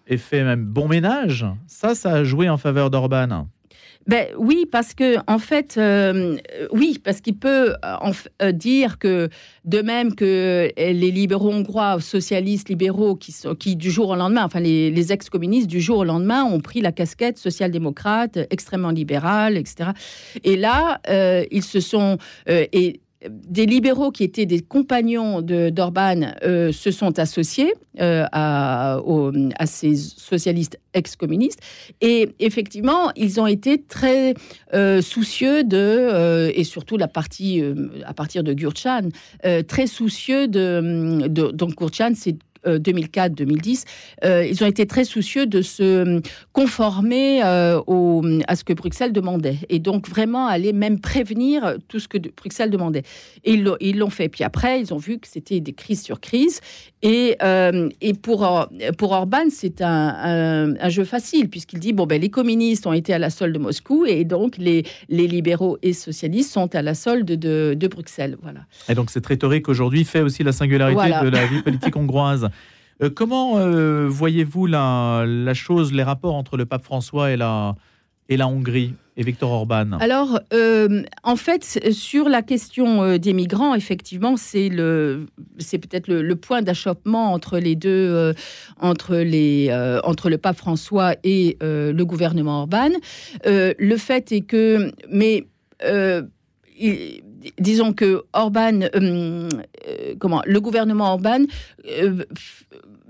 aient 0.09 0.17
fait 0.17 0.43
même 0.43 0.65
bon 0.65 0.89
ménage, 0.89 1.47
ça, 1.69 1.95
ça 1.95 2.13
a 2.15 2.25
joué 2.25 2.49
en 2.49 2.57
faveur 2.57 2.91
d'Orban. 2.91 3.47
Ben 4.09 4.29
oui, 4.39 4.65
parce 4.71 4.95
que 4.95 5.17
en 5.27 5.39
fait, 5.39 5.77
euh, 5.77 6.39
oui, 6.73 6.99
parce 7.05 7.21
qu'il 7.21 7.37
peut 7.37 7.75
euh, 7.85 8.13
euh, 8.41 8.53
dire 8.53 8.99
que 8.99 9.29
de 9.67 9.83
même 9.83 10.15
que 10.15 10.73
les 10.79 11.11
libéraux 11.11 11.51
hongrois, 11.51 12.01
socialistes 12.01 12.71
libéraux, 12.71 13.17
qui, 13.17 13.33
sont, 13.33 13.55
qui 13.55 13.77
du 13.77 13.91
jour 13.91 14.09
au 14.09 14.17
lendemain, 14.17 14.45
enfin 14.45 14.61
les, 14.61 15.13
ex-communistes 15.13 15.67
du 15.67 15.83
jour 15.83 15.99
au 15.99 16.05
lendemain 16.05 16.43
ont 16.45 16.61
pris 16.61 16.81
la 16.81 16.91
casquette 16.91 17.37
social-démocrate, 17.37 18.39
extrêmement 18.51 18.91
libérale, 18.91 19.59
etc. 19.59 19.91
Et 20.43 20.57
là, 20.57 21.01
ils 21.51 21.63
se 21.63 21.81
sont 21.81 22.17
et 22.47 23.01
des 23.27 23.67
libéraux 23.67 24.13
qui 24.13 24.23
étaient 24.23 24.47
des 24.47 24.61
compagnons 24.61 25.43
d'Orban 25.43 26.35
euh, 26.45 26.71
se 26.71 26.91
sont 26.93 27.19
associés 27.19 27.75
euh, 28.01 28.25
à, 28.31 29.01
ces 29.67 29.97
socialistes 29.97 30.79
ex-communistes. 30.95 31.61
Et 32.01 32.31
effectivement, 32.39 33.11
ils 33.17 33.41
ont 33.41 33.47
été 33.47 33.83
très 33.83 34.35
euh, 34.73 35.03
soucieux 35.03 35.65
de, 35.65 36.51
et 36.55 36.63
surtout 36.63 36.97
la 36.97 37.09
partie 37.09 37.63
à 38.05 38.15
partir 38.15 38.45
de 38.45 38.53
Gurchan, 38.53 39.09
très 39.67 39.87
soucieux 39.87 40.47
de, 40.47 41.27
de 41.27 41.51
donc 41.51 41.77
Gurchan, 41.77 42.13
c'est 42.15 42.37
2004-2010, 42.67 43.85
euh, 44.25 44.29
euh, 44.29 44.47
ils 44.47 44.63
ont 44.63 44.67
été 44.67 44.87
très 44.87 45.05
soucieux 45.05 45.47
de 45.47 45.63
se 45.63 46.21
conformer 46.53 47.43
euh, 47.45 47.81
au, 47.87 48.23
à 48.47 48.57
ce 48.57 48.65
que 48.65 48.73
Bruxelles 48.73 49.13
demandait 49.13 49.59
et 49.69 49.79
donc 49.79 50.09
vraiment 50.09 50.47
aller 50.47 50.73
même 50.73 51.01
prévenir 51.01 51.77
tout 51.89 51.99
ce 51.99 52.09
que 52.09 52.19
Bruxelles 52.37 52.71
demandait. 52.71 53.03
Et 53.45 53.63
ils 53.81 53.99
l'ont 53.99 54.11
fait. 54.11 54.29
Puis 54.29 54.45
après, 54.45 54.81
ils 54.81 54.93
ont 54.93 54.99
vu 54.99 55.19
que 55.19 55.29
c'était 55.29 55.61
des 55.61 55.73
crises 55.73 56.03
sur 56.03 56.21
crises. 56.21 56.61
Et, 57.03 57.37
et 58.01 58.15
pour, 58.15 58.69
pour 58.99 59.13
Orban, 59.13 59.45
c'est 59.51 59.83
un, 59.83 60.75
un, 60.81 60.89
jeu 60.89 61.05
facile 61.05 61.49
puisqu'il 61.49 61.79
dit 61.79 61.93
bon 61.93 62.07
ben 62.07 62.21
les 62.21 62.29
communistes 62.29 62.87
ont 62.87 62.93
été 62.93 63.15
à 63.15 63.19
la 63.19 63.31
solde 63.31 63.55
de 63.55 63.61
Moscou 63.61 64.05
et 64.05 64.25
donc 64.25 64.57
les, 64.59 64.85
les 65.09 65.29
libéraux 65.29 65.79
et 65.83 65.93
socialistes 65.93 66.53
sont 66.53 66.75
à 66.75 66.83
la 66.83 66.95
solde 66.95 67.27
de, 67.27 67.75
de 67.79 67.89
Bruxelles. 67.89 68.37
Voilà. 68.43 68.61
Et 68.89 68.95
donc 68.95 69.11
cette 69.11 69.27
rhétorique 69.27 69.69
aujourd'hui 69.69 70.05
fait 70.05 70.23
aussi 70.23 70.43
la 70.43 70.53
singularité 70.53 71.11
de 71.23 71.29
la 71.29 71.47
vie 71.47 71.63
politique 71.63 71.97
hongroise. 71.97 72.49
Euh, 73.03 73.11
comment 73.11 73.59
euh, 73.59 74.09
voyez-vous 74.09 74.67
la, 74.67 75.25
chose, 75.55 75.93
les 75.93 76.03
rapports 76.03 76.35
entre 76.35 76.57
le 76.57 76.67
pape 76.67 76.85
François 76.85 77.31
et 77.31 77.37
la, 77.37 77.75
Hongrie 78.31 78.95
et 79.17 79.23
Victor 79.23 79.51
Orban? 79.51 79.93
Alors, 80.01 80.41
euh, 80.53 81.03
en 81.23 81.37
fait, 81.37 81.93
sur 81.93 82.29
la 82.29 82.43
question 82.43 83.17
des 83.17 83.33
migrants, 83.33 83.75
effectivement, 83.75 84.37
c'est 84.37 84.71
peut-être 84.71 86.09
le, 86.09 86.35
point 86.35 86.63
d'achoppement 86.63 87.33
entre 87.33 87.59
les 87.59 87.77
deux, 87.77 88.35
entre 88.81 89.15
le 89.15 90.37
pape 90.37 90.57
François 90.57 91.15
et 91.23 91.57
le 91.61 92.03
gouvernement 92.03 92.61
Orban. 92.61 92.91
le 93.45 93.97
fait 93.97 94.33
est 94.33 94.43
que, 94.43 94.93
mais 95.11 95.47
disons 97.59 97.93
que 97.93 98.25
Orban, 98.33 98.81
comment, 100.19 100.43
le 100.47 100.61
gouvernement 100.61 101.13
Orban 101.13 101.45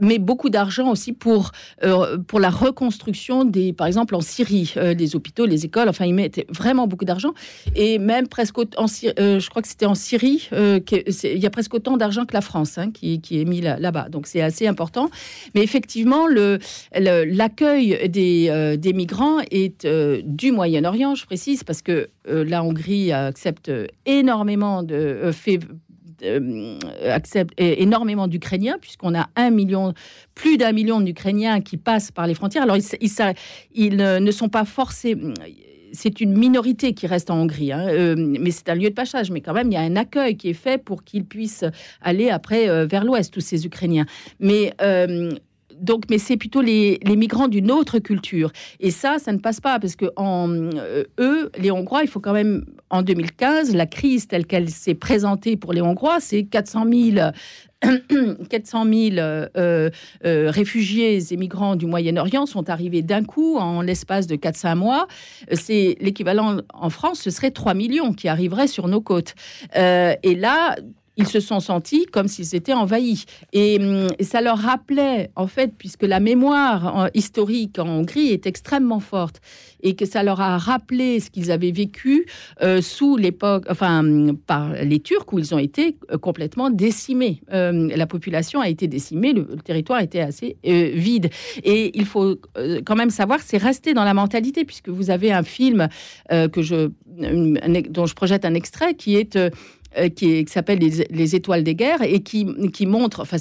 met 0.00 0.18
beaucoup 0.18 0.50
d'argent 0.50 0.90
aussi 0.90 1.12
pour, 1.12 1.52
euh, 1.82 2.18
pour 2.18 2.40
la 2.40 2.50
reconstruction 2.50 3.44
des, 3.44 3.72
par 3.72 3.86
exemple 3.86 4.14
en 4.14 4.20
Syrie, 4.20 4.74
euh, 4.76 4.94
les 4.94 5.16
hôpitaux, 5.16 5.46
les 5.46 5.64
écoles. 5.64 5.88
Enfin, 5.88 6.06
il 6.06 6.14
met 6.14 6.30
vraiment 6.48 6.86
beaucoup 6.86 7.04
d'argent. 7.04 7.32
Et 7.74 7.98
même 7.98 8.28
presque, 8.28 8.58
en, 8.58 8.86
euh, 9.18 9.40
je 9.40 9.50
crois 9.50 9.62
que 9.62 9.68
c'était 9.68 9.86
en 9.86 9.94
Syrie, 9.94 10.48
il 10.52 11.38
y 11.38 11.46
a 11.46 11.50
presque 11.50 11.74
autant 11.74 11.96
d'argent 11.96 12.24
que 12.24 12.34
la 12.34 12.40
France 12.40 12.78
hein, 12.78 12.90
qui, 12.90 13.20
qui, 13.20 13.40
est 13.40 13.44
mis 13.44 13.60
là-bas. 13.60 14.08
Donc 14.08 14.26
c'est 14.26 14.40
assez 14.40 14.66
important. 14.66 15.10
Mais 15.54 15.62
effectivement, 15.62 16.26
l'accueil 16.28 17.98
le, 18.02 18.08
des, 18.08 18.76
des, 18.78 18.92
migrants 18.92 19.38
est 19.50 19.86
du 20.24 20.52
Moyen-Orient, 20.52 21.14
je 21.14 21.26
précise, 21.26 21.64
parce 21.64 21.82
que 21.82 22.08
la 22.26 22.62
Hongrie 22.62 23.12
accepte 23.12 23.70
énormément 24.06 24.82
de 24.82 25.30
euh, 26.22 26.78
accepte 27.04 27.54
énormément 27.58 28.26
d'Ukrainiens, 28.26 28.78
puisqu'on 28.80 29.14
a 29.14 29.28
un 29.36 29.50
million, 29.50 29.94
plus 30.34 30.56
d'un 30.56 30.72
million 30.72 31.00
d'Ukrainiens 31.00 31.60
qui 31.60 31.76
passent 31.76 32.10
par 32.10 32.26
les 32.26 32.34
frontières. 32.34 32.62
Alors, 32.62 32.76
ils, 32.76 33.96
ne 33.96 34.30
sont 34.30 34.48
pas 34.48 34.64
forcés 34.64 35.16
c'est 35.92 36.20
une 36.20 36.36
minorité 36.36 36.92
qui 36.92 37.06
reste 37.06 37.30
en 37.30 37.40
Hongrie, 37.40 37.72
hein, 37.72 37.86
euh, 37.88 38.14
mais 38.16 38.50
c'est 38.50 38.68
un 38.68 38.74
lieu 38.74 38.90
de 38.90 38.94
passage. 38.94 39.30
Mais 39.30 39.40
quand 39.40 39.54
même, 39.54 39.68
il 39.68 39.74
y 39.74 39.78
a 39.78 39.80
un 39.80 39.96
accueil 39.96 40.36
qui 40.36 40.50
est 40.50 40.54
fait 40.54 40.76
pour 40.76 41.02
qu'ils 41.02 41.24
puissent 41.24 41.64
aller 42.02 42.28
après 42.30 42.68
euh, 42.68 42.86
vers 42.86 43.04
l'ouest, 43.04 43.32
tous 43.32 43.40
ces 43.40 43.64
Ukrainiens. 43.64 44.04
Mais 44.38 44.74
donc, 45.80 46.04
mais 46.10 46.18
c'est 46.18 46.36
plutôt 46.36 46.60
les, 46.60 46.98
migrants 47.04 47.48
d'une 47.48 47.70
autre 47.70 47.98
culture. 47.98 48.52
Et 48.80 48.90
ça, 48.90 49.18
ça 49.18 49.32
ne 49.32 49.38
passe 49.38 49.60
pas 49.60 49.78
parce 49.78 49.96
que 49.96 50.06
en, 50.16 50.48
euh, 50.50 51.04
eux, 51.18 51.50
les 51.58 51.70
Hongrois, 51.70 52.02
il 52.02 52.08
faut 52.08 52.20
quand 52.20 52.32
même, 52.32 52.64
en 52.90 53.02
2015, 53.02 53.74
la 53.74 53.86
crise 53.86 54.28
telle 54.28 54.46
qu'elle 54.46 54.70
s'est 54.70 54.94
présentée 54.94 55.56
pour 55.56 55.72
les 55.72 55.80
Hongrois, 55.80 56.20
c'est 56.20 56.44
400 56.44 56.84
000 56.90 57.30
400 58.50 58.86
000 58.92 59.90
réfugiés 60.24 61.18
et 61.32 61.36
migrants 61.36 61.76
du 61.76 61.86
Moyen-Orient 61.86 62.46
sont 62.46 62.70
arrivés 62.70 63.02
d'un 63.02 63.24
coup 63.24 63.56
en 63.56 63.82
l'espace 63.82 64.26
de 64.26 64.36
4-5 64.36 64.74
mois. 64.74 65.06
C'est 65.52 65.96
l'équivalent 66.00 66.58
en 66.74 66.90
France, 66.90 67.20
ce 67.20 67.30
serait 67.30 67.50
3 67.50 67.74
millions 67.74 68.12
qui 68.12 68.28
arriveraient 68.28 68.66
sur 68.66 68.88
nos 68.88 69.00
côtes. 69.00 69.34
Euh, 69.76 70.14
et 70.22 70.34
là, 70.34 70.76
ils 71.18 71.26
se 71.26 71.40
sont 71.40 71.60
sentis 71.60 72.06
comme 72.06 72.28
s'ils 72.28 72.54
étaient 72.54 72.72
envahis. 72.72 73.24
Et, 73.52 73.78
hum, 73.78 74.08
ça 74.20 74.40
leur 74.40 74.58
rappelait, 74.58 75.30
en 75.36 75.46
fait, 75.46 75.72
puisque 75.76 76.04
la 76.04 76.20
mémoire 76.20 77.10
historique 77.14 77.78
en 77.78 77.88
Hongrie 77.88 78.28
est 78.28 78.46
extrêmement 78.46 79.00
forte, 79.00 79.40
et 79.82 79.94
que 79.94 80.06
ça 80.06 80.22
leur 80.22 80.40
a 80.40 80.58
rappelé 80.58 81.20
ce 81.20 81.30
qu'ils 81.30 81.50
avaient 81.50 81.70
vécu 81.70 82.26
euh, 82.62 82.80
sous 82.80 83.16
l'époque, 83.16 83.64
enfin, 83.68 84.00
hum, 84.00 84.36
par 84.36 84.72
les 84.72 85.00
Turcs, 85.00 85.26
où 85.32 85.38
ils 85.38 85.54
ont 85.54 85.58
été 85.58 85.96
euh, 86.10 86.18
complètement 86.18 86.70
décimés. 86.70 87.42
Euh, 87.52 87.88
la 87.94 88.06
population 88.06 88.60
a 88.60 88.68
été 88.68 88.86
décimée, 88.86 89.32
le, 89.32 89.44
territoire 89.64 90.00
était 90.00 90.20
assez 90.20 90.56
vide. 90.62 91.30
Et 91.64 91.98
il 91.98 92.06
faut 92.06 92.36
quand 92.84 92.94
même 92.94 93.10
savoir, 93.10 93.40
c'est 93.42 93.58
resté 93.58 93.92
dans 93.92 94.04
la 94.04 94.14
mentalité, 94.14 94.64
puisque 94.64 94.88
vous 94.88 95.10
avez 95.10 95.32
un 95.32 95.42
film 95.42 95.88
que 96.30 96.62
je, 96.62 96.90
dont 97.90 98.06
je 98.06 98.14
projette 98.14 98.44
un 98.44 98.54
extrait 98.54 98.94
qui 98.94 99.16
est 99.16 99.36
euh, 99.98 100.08
qui, 100.08 100.44
s'appelle 100.48 100.78
les, 100.78 101.36
Étoiles 101.36 101.62
des 101.62 101.74
guerres 101.74 102.02
et 102.02 102.20
qui, 102.20 102.46
qui 102.72 102.86
montre 102.86 103.20
enfin, 103.20 103.36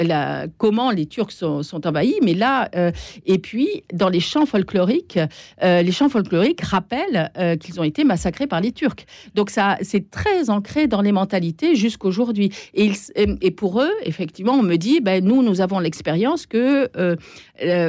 la, 0.00 0.46
comment 0.56 0.90
les 0.90 1.06
Turcs 1.06 1.32
sont, 1.32 1.86
envahis. 1.86 2.18
Mais 2.22 2.34
là, 2.34 2.68
euh, 2.76 2.92
et 3.26 3.38
puis 3.38 3.82
dans 3.92 4.08
les 4.08 4.20
chants 4.20 4.46
folkloriques, 4.46 5.18
euh, 5.62 5.82
les 5.82 5.92
chants 5.92 6.08
folkloriques 6.08 6.60
rappellent 6.60 7.30
qu'ils 7.60 7.80
ont 7.80 7.82
été 7.82 8.04
massacrés 8.04 8.46
par 8.46 8.60
les 8.60 8.72
Turcs. 8.72 9.04
Donc 9.34 9.50
ça, 9.50 9.76
c'est 9.82 10.10
très 10.10 10.50
ancré 10.50 10.86
dans 10.86 11.02
les 11.02 11.12
mentalités 11.12 11.74
jusqu'aujourd'hui. 11.74 12.50
Et, 12.74 12.92
et, 13.16 13.50
pour 13.50 13.80
eux, 13.82 13.92
effectivement, 14.04 14.52
on 14.52 14.62
me 14.62 14.76
dit, 14.76 15.00
ben, 15.00 15.24
nous, 15.24 15.42
nous 15.42 15.60
avons 15.60 15.78
l'expérience 15.80 16.46
que 16.46 16.88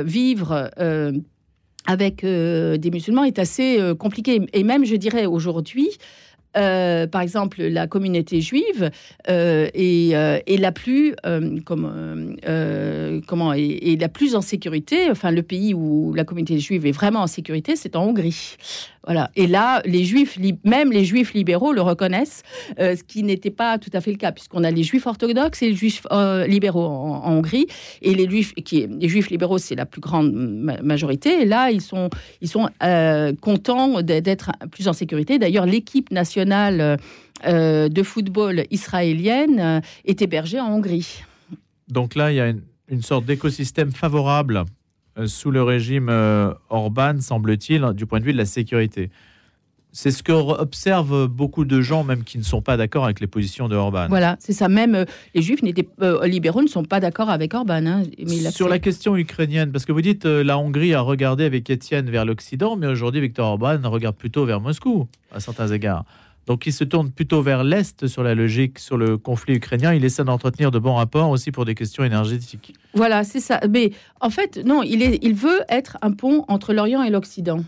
vivre 0.03 0.71
avec 1.85 2.25
des 2.25 2.91
musulmans 2.91 3.23
est 3.23 3.39
assez 3.39 3.79
compliqué. 3.99 4.41
Et 4.53 4.63
même, 4.63 4.85
je 4.85 4.95
dirais 4.95 5.25
aujourd'hui, 5.25 5.89
euh, 6.57 7.07
par 7.07 7.21
exemple, 7.21 7.61
la 7.61 7.87
communauté 7.87 8.41
juive 8.41 8.89
euh, 9.29 9.67
euh, 9.75 10.39
est, 10.45 10.57
la 10.57 10.71
plus 10.71 11.15
comme, 11.65 12.35
comment 13.27 13.53
est, 13.53 13.99
la 13.99 14.09
plus 14.09 14.35
en 14.35 14.41
sécurité. 14.41 15.09
Enfin, 15.11 15.31
le 15.31 15.43
pays 15.43 15.73
où 15.73 16.13
la 16.13 16.23
communauté 16.23 16.59
juive 16.59 16.85
est 16.85 16.91
vraiment 16.91 17.21
en 17.21 17.27
sécurité, 17.27 17.75
c'est 17.75 17.95
en 17.95 18.05
Hongrie. 18.05 18.57
Voilà. 19.05 19.31
Et 19.35 19.47
là, 19.47 19.81
les 19.85 20.03
juifs, 20.03 20.37
même 20.63 20.91
les 20.91 21.05
juifs 21.05 21.33
libéraux 21.33 21.71
le 21.71 21.81
reconnaissent, 21.81 22.43
euh, 22.79 22.95
ce 22.95 23.03
qui 23.03 23.23
n'était 23.23 23.51
pas 23.51 23.77
tout 23.77 23.89
à 23.93 24.01
fait 24.01 24.11
le 24.11 24.17
cas, 24.17 24.31
puisqu'on 24.31 24.63
a 24.63 24.71
les 24.71 24.83
juifs 24.83 25.07
orthodoxes 25.07 25.61
et 25.61 25.69
les 25.69 25.75
juifs 25.75 26.05
euh, 26.11 26.45
libéraux 26.45 26.85
en, 26.85 27.31
Hongrie. 27.31 27.67
Et 28.01 28.13
les 28.13 28.29
juifs, 28.29 28.53
les 28.71 29.07
juifs 29.07 29.29
libéraux, 29.29 29.57
c'est 29.57 29.75
la 29.75 29.85
plus 29.85 30.01
grande 30.01 30.31
majorité. 30.83 31.41
Et 31.41 31.45
là, 31.45 31.71
ils 31.71 31.81
sont, 31.81 32.09
ils 32.41 32.49
sont 32.49 32.69
euh, 32.83 33.33
contents 33.41 34.01
d'être 34.01 34.51
plus 34.71 34.87
en 34.87 34.93
sécurité. 34.93 35.39
D'ailleurs, 35.39 35.65
l'équipe 35.65 36.11
nationale 36.11 36.97
de 37.45 38.03
football 38.03 38.65
israélienne 38.69 39.81
est 40.03 40.21
hébergée 40.21 40.59
en 40.59 40.73
Hongrie. 40.73 41.23
Donc 41.87 42.15
là, 42.15 42.31
il 42.31 42.35
y 42.35 42.41
a 42.41 42.51
une 42.89 43.01
sorte 43.01 43.25
d'écosystème 43.25 43.91
favorable 43.91 44.65
sous 45.27 45.51
le 45.51 45.63
régime 45.63 46.09
euh, 46.09 46.53
Orban, 46.69 47.19
semble-t-il, 47.19 47.93
du 47.93 48.05
point 48.05 48.19
de 48.19 48.25
vue 48.25 48.33
de 48.33 48.37
la 48.37 48.45
sécurité. 48.45 49.09
C'est 49.91 50.11
ce 50.11 50.21
que 50.21 50.31
observent 50.31 51.27
beaucoup 51.27 51.65
de 51.65 51.81
gens, 51.81 52.03
même 52.03 52.23
qui 52.23 52.37
ne 52.37 52.43
sont 52.43 52.61
pas 52.61 52.77
d'accord 52.77 53.05
avec 53.05 53.19
les 53.19 53.25
positions 53.25 53.67
de 53.67 53.75
Orban. 53.75 54.05
Voilà, 54.07 54.35
c'est 54.39 54.53
ça. 54.53 54.69
Même 54.69 54.93
euh, 54.93 55.05
les 55.33 55.41
juifs 55.41 55.63
n'étaient, 55.63 55.87
euh, 56.01 56.27
libéraux 56.27 56.61
ne 56.61 56.67
sont 56.67 56.83
pas 56.83 56.99
d'accord 56.99 57.29
avec 57.29 57.55
Orban. 57.55 57.85
hein, 57.85 58.03
mais 58.19 58.51
Sur 58.51 58.69
la 58.69 58.77
question 58.77 59.17
ukrainienne, 59.17 59.71
parce 59.71 59.85
que 59.85 59.91
vous 59.91 60.01
dites 60.01 60.27
euh, 60.27 60.43
la 60.43 60.59
Hongrie 60.59 60.93
a 60.93 61.01
regardé 61.01 61.43
avec 61.43 61.69
Étienne 61.71 62.09
vers 62.09 62.23
l'Occident, 62.23 62.75
mais 62.75 62.85
aujourd'hui 62.85 63.19
Viktor 63.19 63.47
Orban 63.47 63.79
regarde 63.89 64.15
plutôt 64.15 64.45
vers 64.45 64.61
Moscou 64.61 65.07
à 65.31 65.39
certains 65.39 65.69
égards. 65.69 66.05
Donc 66.49 66.65
il 66.65 66.73
se 66.73 66.83
tourne 66.83 67.11
plutôt 67.11 67.43
vers 67.43 67.63
l'Est 67.63 68.07
sur 68.07 68.23
la 68.23 68.33
logique, 68.33 68.79
sur 68.79 68.97
le 68.97 69.19
conflit 69.19 69.53
ukrainien. 69.53 69.93
Il 69.93 70.03
essaie 70.03 70.23
d'entretenir 70.23 70.71
de 70.71 70.79
bons 70.79 70.95
rapports 70.95 71.29
aussi 71.29 71.51
pour 71.51 71.63
des 71.63 71.75
questions 71.75 72.03
énergétiques. 72.03 72.73
Voilà, 72.95 73.23
c'est 73.23 73.39
ça. 73.39 73.61
Mais 73.69 73.91
en 74.19 74.31
fait, 74.31 74.57
non, 74.65 74.81
il, 74.81 75.33
veut 75.35 75.61
être 75.69 75.99
un 76.01 76.11
pont 76.11 76.45
entre 76.47 76.73
l'Orient 76.73 77.03
et 77.03 77.11
l'Occident. 77.11 77.63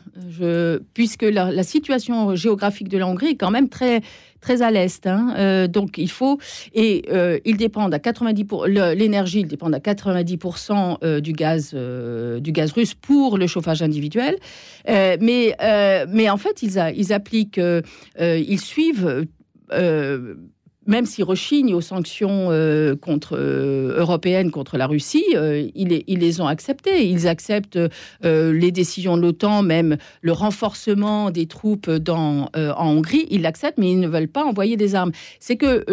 Puisque 0.95 1.21
la, 1.21 1.51
la 1.51 1.61
situation 1.61 2.33
géographique 2.35 2.89
de 2.89 2.97
la 2.97 3.05
Hongrie 3.05 3.27
est 3.27 3.35
quand 3.35 3.51
même 3.51 3.69
très, 3.69 4.01
très 4.41 4.61
à 4.61 4.71
l'Est. 4.71 5.07
hein. 5.07 5.33
Euh, 5.37 5.67
donc 5.67 5.97
il 5.97 6.09
faut. 6.09 6.39
Et 6.73 7.05
euh, 7.09 7.39
ils 7.45 7.57
dépendent 7.57 7.93
à 7.93 7.99
90%. 7.99 8.45
Pour, 8.45 8.65
l'énergie, 8.67 9.41
ils 9.41 9.47
dépendent 9.47 9.75
à 9.75 9.79
90% 9.79 10.97
euh, 11.03 11.19
du, 11.21 11.31
gaz, 11.33 11.71
euh, 11.73 12.39
du 12.39 12.51
gaz 12.51 12.71
russe 12.73 12.93
pour 12.95 13.37
le 13.37 13.47
chauffage 13.47 13.81
individuel. 13.81 14.35
Euh, 14.89 15.17
mais, 15.21 15.55
euh, 15.61 16.05
mais 16.09 16.29
en 16.29 16.37
fait, 16.37 16.61
ils, 16.63 16.79
a- 16.79 16.91
ils 16.91 17.13
appliquent. 17.13 17.61
ils 18.19 18.59
suivent. 18.59 19.25
euh, 19.71 20.35
même 20.87 21.05
s'ils 21.05 21.23
rechignent 21.23 21.73
aux 21.75 21.81
sanctions 21.81 22.47
euh, 22.49 22.95
contre, 22.95 23.37
euh, 23.37 23.99
européennes 23.99 24.49
contre 24.49 24.77
la 24.77 24.87
Russie, 24.87 25.23
euh, 25.35 25.67
ils, 25.75 25.89
les, 25.89 26.03
ils 26.07 26.19
les 26.19 26.41
ont 26.41 26.47
acceptées. 26.47 27.07
Ils 27.07 27.27
acceptent 27.27 27.79
euh, 28.25 28.51
les 28.53 28.71
décisions 28.71 29.15
de 29.15 29.21
l'OTAN, 29.21 29.61
même 29.61 29.97
le 30.21 30.31
renforcement 30.31 31.29
des 31.29 31.45
troupes 31.45 31.89
dans, 31.89 32.49
en 32.55 32.87
Hongrie. 32.89 33.27
Ils 33.29 33.41
l'acceptent, 33.41 33.77
mais 33.77 33.91
ils 33.91 33.99
ne 33.99 34.07
veulent 34.07 34.27
pas 34.27 34.43
envoyer 34.43 34.75
des 34.75 34.95
armes. 34.95 35.11
C'est 35.39 35.55
que 35.55 35.85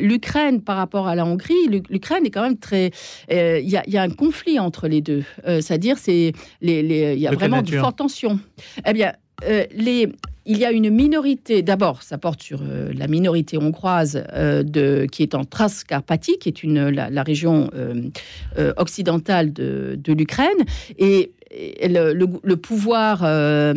l'Ukraine, 0.00 0.60
par 0.62 0.76
rapport 0.76 1.08
à 1.08 1.14
la 1.14 1.26
Hongrie, 1.26 1.54
l'U- 1.68 1.82
l'Ukraine 1.90 2.24
est 2.24 2.30
quand 2.30 2.42
même 2.42 2.58
très. 2.58 2.90
Il 3.30 3.68
y, 3.68 3.76
a, 3.76 3.82
il 3.86 3.92
y 3.92 3.98
a 3.98 4.02
un 4.02 4.10
conflit 4.10 4.58
entre 4.58 4.86
les 4.88 5.00
deux. 5.00 5.24
C'est-à-dire, 5.44 5.98
c'est 5.98 6.32
les, 6.60 7.16
y 7.16 7.26
a 7.26 7.30
De 7.30 7.34
vraiment 7.36 7.62
de 7.62 7.70
fortes 7.72 7.98
tensions. 7.98 8.38
Eh 8.86 8.92
bien, 8.92 9.12
euh, 9.44 9.64
il 10.48 10.58
y 10.58 10.64
a 10.64 10.70
une 10.70 10.90
minorité, 10.90 11.62
d'abord, 11.62 12.02
ça 12.02 12.18
porte 12.18 12.40
sur 12.40 12.60
euh, 12.62 12.92
la 12.94 13.08
minorité 13.08 13.58
hongroise 13.58 14.24
euh, 14.32 15.06
qui 15.08 15.22
est 15.22 15.34
en 15.34 15.44
Transcarpathie, 15.44 16.38
qui 16.38 16.50
est 16.50 16.62
la, 16.64 17.22
région 17.22 17.70
occidentale 18.76 19.52
de, 19.52 20.12
l'Ukraine. 20.12 20.64
Le, 21.50 22.54
pouvoir 22.54 23.22
euh, 23.24 23.74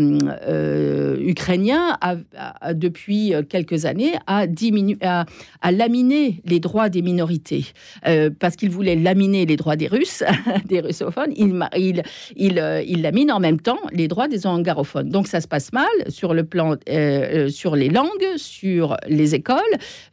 euh, 0.47 1.17
ukrainien, 1.19 1.97
a, 2.01 2.73
depuis 2.73 3.33
quelques 3.49 3.85
années, 3.85 4.13
a, 4.27 4.47
diminué, 4.47 4.97
a, 5.01 5.25
a 5.61 5.71
laminé 5.71 6.41
les 6.45 6.59
droits 6.59 6.89
des 6.89 7.01
minorités. 7.01 7.65
Euh, 8.07 8.29
parce 8.37 8.55
qu'il 8.55 8.69
voulait 8.69 8.95
laminer 8.95 9.45
les 9.45 9.55
droits 9.55 9.75
des 9.75 9.87
Russes, 9.87 10.23
des 10.65 10.79
russophones, 10.79 11.33
il, 11.35 11.59
il, 11.77 12.03
il, 12.35 12.59
euh, 12.59 12.83
lamine 12.97 13.31
en 13.31 13.39
même 13.39 13.59
temps 13.59 13.79
les 13.91 14.07
droits 14.07 14.27
des 14.27 14.45
angarophones. 14.47 15.09
Donc 15.09 15.27
ça 15.27 15.41
se 15.41 15.47
passe 15.47 15.71
mal 15.73 15.85
sur 16.07 16.33
le 16.33 16.43
plan, 16.43 16.73
euh, 16.73 16.75
euh, 16.89 17.49
sur 17.49 17.75
les 17.75 17.89
langues, 17.89 18.09
sur 18.37 18.97
les 19.07 19.35
écoles. 19.35 19.57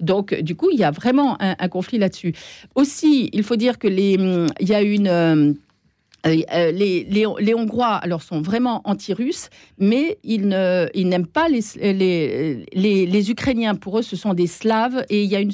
Donc 0.01 0.35
du 0.35 0.55
coup, 0.55 0.69
il 0.73 0.79
y 0.79 0.85
a 0.85 0.91
vraiment 0.91 1.41
un, 1.41 1.57
un 1.59 1.69
conflit 1.69 1.99
là-dessus. 1.99 2.35
Aussi, 2.75 3.31
il 3.33 3.43
faut 3.43 3.57
dire 3.57 3.79
que 3.79 3.89
les, 3.89 4.17
il 4.61 4.69
y 4.69 4.75
a 4.75 4.83
une 4.83 5.09
euh, 5.09 5.27
euh, 5.27 5.53
euh, 5.53 5.53
les, 6.27 7.05
les, 7.05 7.27
les 7.39 7.55
Hongrois 7.55 7.95
alors 7.95 8.23
sont 8.23 8.41
vraiment 8.41 8.81
anti-russes, 8.85 9.49
mais 9.79 10.19
ils 10.25 10.47
n'aiment 10.49 11.27
pas 11.27 11.49
les, 11.49 13.31
Ukrainiens. 13.31 13.75
Pour 13.75 13.99
eux, 13.99 14.03
ce 14.03 14.17
sont 14.17 14.35
des 14.35 14.47
Slaves 14.47 15.05
et 15.11 15.23
il 15.23 15.31
y 15.31 15.37
a 15.37 15.41
une, 15.41 15.53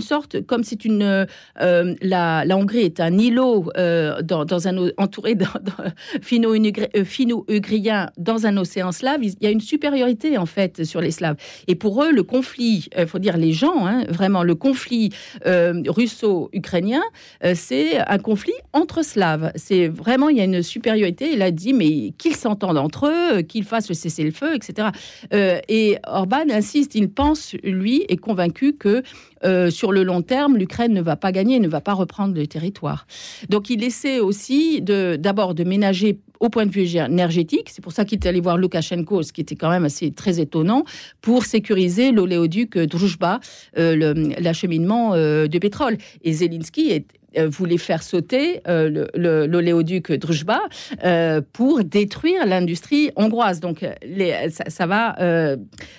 sorte, 0.00 0.40
comme 0.46 0.64
c'est 0.64 0.84
une 0.84 1.26
euh, 1.60 1.94
la, 2.02 2.44
Hongrie 2.50 2.80
est 2.80 3.00
un 3.00 3.18
îlot 3.18 3.70
euh, 3.76 4.22
dans, 4.22 4.68
un 4.68 4.88
entouré 4.96 5.34
d'un- 5.34 5.60
d'un 5.60 5.92
finno-ugri- 6.22 6.88
euh, 6.96 7.04
finno-ugrien 7.04 8.10
dans 8.18 8.46
un 8.46 8.56
océan 8.56 8.92
slave. 8.92 9.22
Il 9.24 9.34
y 9.40 9.46
a 9.46 9.50
une 9.50 9.60
supériorité 9.60 10.38
en 10.38 10.46
fait 10.46 10.84
sur 10.84 11.00
les 11.00 11.10
Slaves. 11.10 11.36
Et 11.68 11.74
pour 11.74 12.02
eux, 12.02 12.12
le 12.12 12.22
conflit, 12.22 12.88
il 12.96 13.06
faut 13.06 13.18
dire 13.18 13.36
les 13.36 13.52
gens, 13.52 13.86
hein, 13.86 14.04
vraiment 14.08 14.42
le 14.42 14.54
conflit 14.54 15.10
euh, 15.46 15.82
russo-ukrainien, 15.86 17.02
euh, 17.44 17.54
c'est 17.54 17.98
un 17.98 18.18
conflit 18.18 18.54
entre 18.72 19.04
Slaves. 19.04 19.52
C'est 19.56 19.88
vraiment, 19.88 20.13
il 20.30 20.36
y 20.36 20.40
a 20.40 20.44
une 20.44 20.62
supériorité. 20.62 21.32
Il 21.32 21.42
a 21.42 21.50
dit, 21.50 21.72
mais 21.72 22.12
qu'ils 22.18 22.36
s'entendent 22.36 22.78
entre 22.78 23.06
eux, 23.06 23.42
qu'ils 23.42 23.64
fassent 23.64 23.88
le 23.88 23.94
cessez-le-feu, 23.94 24.54
etc. 24.54 24.88
Euh, 25.32 25.58
et 25.68 25.98
Orban 26.06 26.44
insiste, 26.50 26.94
il 26.94 27.10
pense, 27.10 27.54
lui, 27.62 28.04
est 28.08 28.16
convaincu 28.16 28.74
que 28.74 29.02
euh, 29.44 29.70
sur 29.70 29.92
le 29.92 30.02
long 30.02 30.22
terme, 30.22 30.56
l'Ukraine 30.56 30.92
ne 30.92 31.02
va 31.02 31.16
pas 31.16 31.32
gagner, 31.32 31.60
ne 31.60 31.68
va 31.68 31.80
pas 31.80 31.92
reprendre 31.92 32.34
le 32.34 32.46
territoire. 32.46 33.06
Donc 33.48 33.70
il 33.70 33.84
essaie 33.84 34.20
aussi 34.20 34.80
d'abord 34.80 35.54
de 35.54 35.64
ménager 35.64 36.18
au 36.40 36.50
point 36.50 36.66
de 36.66 36.70
vue 36.70 36.96
énergétique, 36.96 37.70
c'est 37.70 37.82
pour 37.82 37.92
ça 37.92 38.04
qu'il 38.04 38.18
est 38.18 38.26
allé 38.26 38.40
voir 38.40 38.58
Loukachenko, 38.58 39.22
ce 39.22 39.32
qui 39.32 39.40
était 39.40 39.54
quand 39.54 39.70
même 39.70 39.84
assez 39.84 40.10
très 40.10 40.40
étonnant, 40.40 40.84
pour 41.22 41.44
sécuriser 41.44 42.12
l'oléoduc 42.12 42.76
Druzhba, 42.76 43.40
euh, 43.78 44.14
l'acheminement 44.38 45.14
euh, 45.14 45.46
de 45.46 45.58
pétrole. 45.58 45.96
Et 46.22 46.32
Zelensky 46.32 46.90
est, 46.90 47.06
euh, 47.06 47.23
voulait 47.50 47.78
faire 47.78 48.02
sauter 48.02 48.60
euh, 48.68 49.06
l'oléoduc 49.46 50.12
Druzhba 50.12 50.60
euh, 51.04 51.40
pour 51.52 51.84
détruire 51.84 52.46
l'industrie 52.46 53.10
hongroise. 53.16 53.60
Donc, 53.60 53.82
euh, 53.82 53.92
les- 54.06 54.50
ça, 54.50 54.64
ça 54.68 54.86
va. 54.86 55.18
euh, 55.20 55.56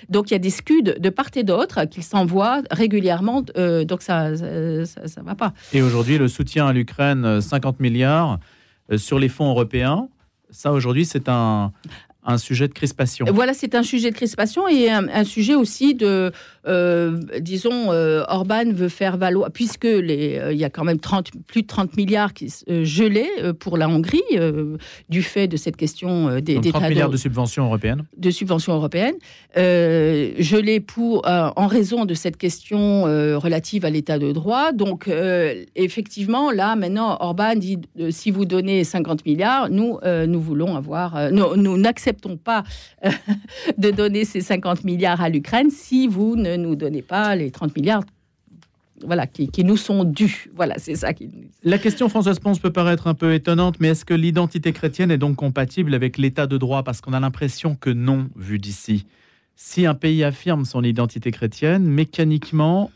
donc, 0.08 0.30
il 0.30 0.34
y 0.34 0.36
a 0.36 0.38
des 0.40 0.50
scuds 0.50 0.82
de 0.82 1.10
part 1.10 1.26
et 1.34 1.44
d'autre 1.44 1.84
qu'ils 1.84 2.02
s'envoient 2.04 2.62
régulièrement. 2.70 3.42
euh, 3.56 3.84
donc, 3.84 4.02
ça, 4.02 4.30
ça 4.36 5.22
va 5.22 5.34
pas. 5.34 5.52
Et 5.72 5.82
aujourd'hui, 5.82 6.18
le 6.18 6.28
soutien 6.28 6.66
à 6.66 6.72
l'Ukraine, 6.72 7.24
euh, 7.24 7.40
50 7.40 7.80
milliards 7.80 8.38
euh, 8.92 8.98
sur 8.98 9.18
les 9.18 9.28
fonds 9.28 9.50
européens, 9.50 10.08
ça 10.50 10.72
aujourd'hui, 10.72 11.04
c'est 11.04 11.28
un, 11.28 11.72
un 12.24 12.38
sujet 12.38 12.68
de 12.68 12.72
crispation. 12.72 13.26
Voilà, 13.32 13.52
c'est 13.52 13.74
un 13.74 13.82
sujet 13.82 14.10
de 14.10 14.14
crispation 14.16 14.68
et 14.68 14.90
un, 14.90 15.08
un 15.08 15.24
sujet 15.24 15.54
aussi 15.54 15.94
de, 15.94 16.32
euh, 16.66 17.18
disons, 17.40 17.92
euh, 17.92 18.24
Orban 18.28 18.72
veut 18.72 18.88
faire 18.88 19.16
valoir, 19.16 19.50
puisque 19.52 19.84
les, 19.84 20.38
euh, 20.38 20.52
il 20.52 20.58
y 20.58 20.64
a 20.64 20.70
quand 20.70 20.84
même 20.84 20.98
30, 20.98 21.30
plus 21.46 21.62
de 21.62 21.66
30 21.66 21.96
milliards 21.96 22.34
qui 22.34 22.52
gelés 22.82 23.28
pour 23.58 23.76
la 23.76 23.88
Hongrie 23.88 24.22
du 25.08 25.22
fait 25.22 25.48
de 25.48 25.56
cette 25.56 25.76
question 25.76 26.40
des, 26.40 26.54
Donc 26.54 26.62
des 26.62 26.70
30 26.70 26.80
trades 26.80 26.90
milliards 26.90 27.10
de 27.10 27.16
subventions 27.16 27.66
européennes. 27.66 28.04
de 28.16 28.30
subventions 28.30 28.74
européennes, 28.74 29.14
euh, 29.56 30.32
gelé 30.38 30.80
pour 30.80 31.26
en 31.26 31.66
raison 31.66 32.04
de 32.04 32.14
cette 32.14 32.36
question 32.36 33.02
relative 33.02 33.84
à 33.84 33.90
l'état 33.90 34.18
de 34.18 34.32
droit. 34.32 34.72
Donc 34.72 35.10
effectivement, 35.74 36.50
là 36.50 36.76
maintenant, 36.76 37.16
Orban 37.20 37.54
dit 37.56 37.78
si 38.10 38.30
vous 38.30 38.44
donnez 38.44 38.84
50 38.84 39.24
milliards, 39.26 39.68
nous 39.70 39.98
nous 40.04 40.40
voulons 40.40 40.76
avoir, 40.76 41.30
nous 41.30 41.76
n'acceptons 41.76 42.36
pas 42.36 42.64
de 43.78 43.90
donner 43.90 44.24
ces 44.24 44.40
50 44.40 44.84
milliards 44.84 45.20
à 45.20 45.28
l'Ukraine 45.28 45.70
si 45.70 46.06
vous 46.06 46.36
ne 46.36 46.55
nous 46.56 46.76
donnez 46.76 47.02
pas 47.02 47.34
les 47.36 47.50
30 47.50 47.76
milliards. 47.76 48.04
Voilà, 49.04 49.26
qui, 49.26 49.48
qui 49.48 49.62
nous 49.62 49.76
sont 49.76 50.04
dus. 50.04 50.50
Voilà, 50.54 50.76
c'est 50.78 50.94
ça 50.94 51.12
qui. 51.12 51.30
La 51.62 51.76
question, 51.76 52.08
Françoise 52.08 52.38
Ponce, 52.38 52.58
peut 52.58 52.72
paraître 52.72 53.06
un 53.06 53.14
peu 53.14 53.34
étonnante, 53.34 53.76
mais 53.78 53.88
est-ce 53.88 54.06
que 54.06 54.14
l'identité 54.14 54.72
chrétienne 54.72 55.10
est 55.10 55.18
donc 55.18 55.36
compatible 55.36 55.94
avec 55.94 56.16
l'état 56.16 56.46
de 56.46 56.56
droit? 56.56 56.82
Parce 56.82 57.02
qu'on 57.02 57.12
a 57.12 57.20
l'impression 57.20 57.74
que 57.74 57.90
non, 57.90 58.28
vu 58.36 58.58
d'ici. 58.58 59.06
Si 59.54 59.84
un 59.84 59.94
pays 59.94 60.24
affirme 60.24 60.64
son 60.64 60.82
identité 60.82 61.30
chrétienne, 61.30 61.84
mécaniquement, 61.84 62.90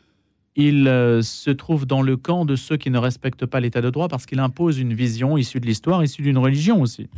il 0.57 0.89
euh, 0.89 1.23
se 1.23 1.51
trouve 1.51 1.87
dans 1.87 2.03
le 2.03 2.17
camp 2.17 2.45
de 2.45 2.57
ceux 2.57 2.77
qui 2.77 2.91
ne 2.91 2.99
respectent 2.99 3.47
pas 3.47 3.61
l'état 3.61 3.81
de 3.81 3.91
droit 3.91 4.09
parce 4.09 4.27
qu'il 4.27 4.41
impose 4.41 4.79
une 4.79 4.95
vision 4.95 5.37
issue 5.37 5.61
de 5.61 5.67
l'histoire, 5.67 6.03
issue 6.03 6.23
d'une 6.23 6.39
religion 6.39 6.81
aussi. 6.81 7.09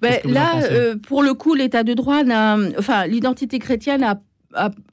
Ben, 0.00 0.20
là, 0.24 0.62
euh, 0.64 0.96
pour 0.96 1.22
le 1.22 1.34
coup, 1.34 1.54
l'état 1.54 1.82
de 1.82 1.94
droit 1.94 2.24
n'a, 2.24 2.58
enfin, 2.78 3.06
l'identité 3.06 3.58
chrétienne 3.58 4.02
a, 4.02 4.20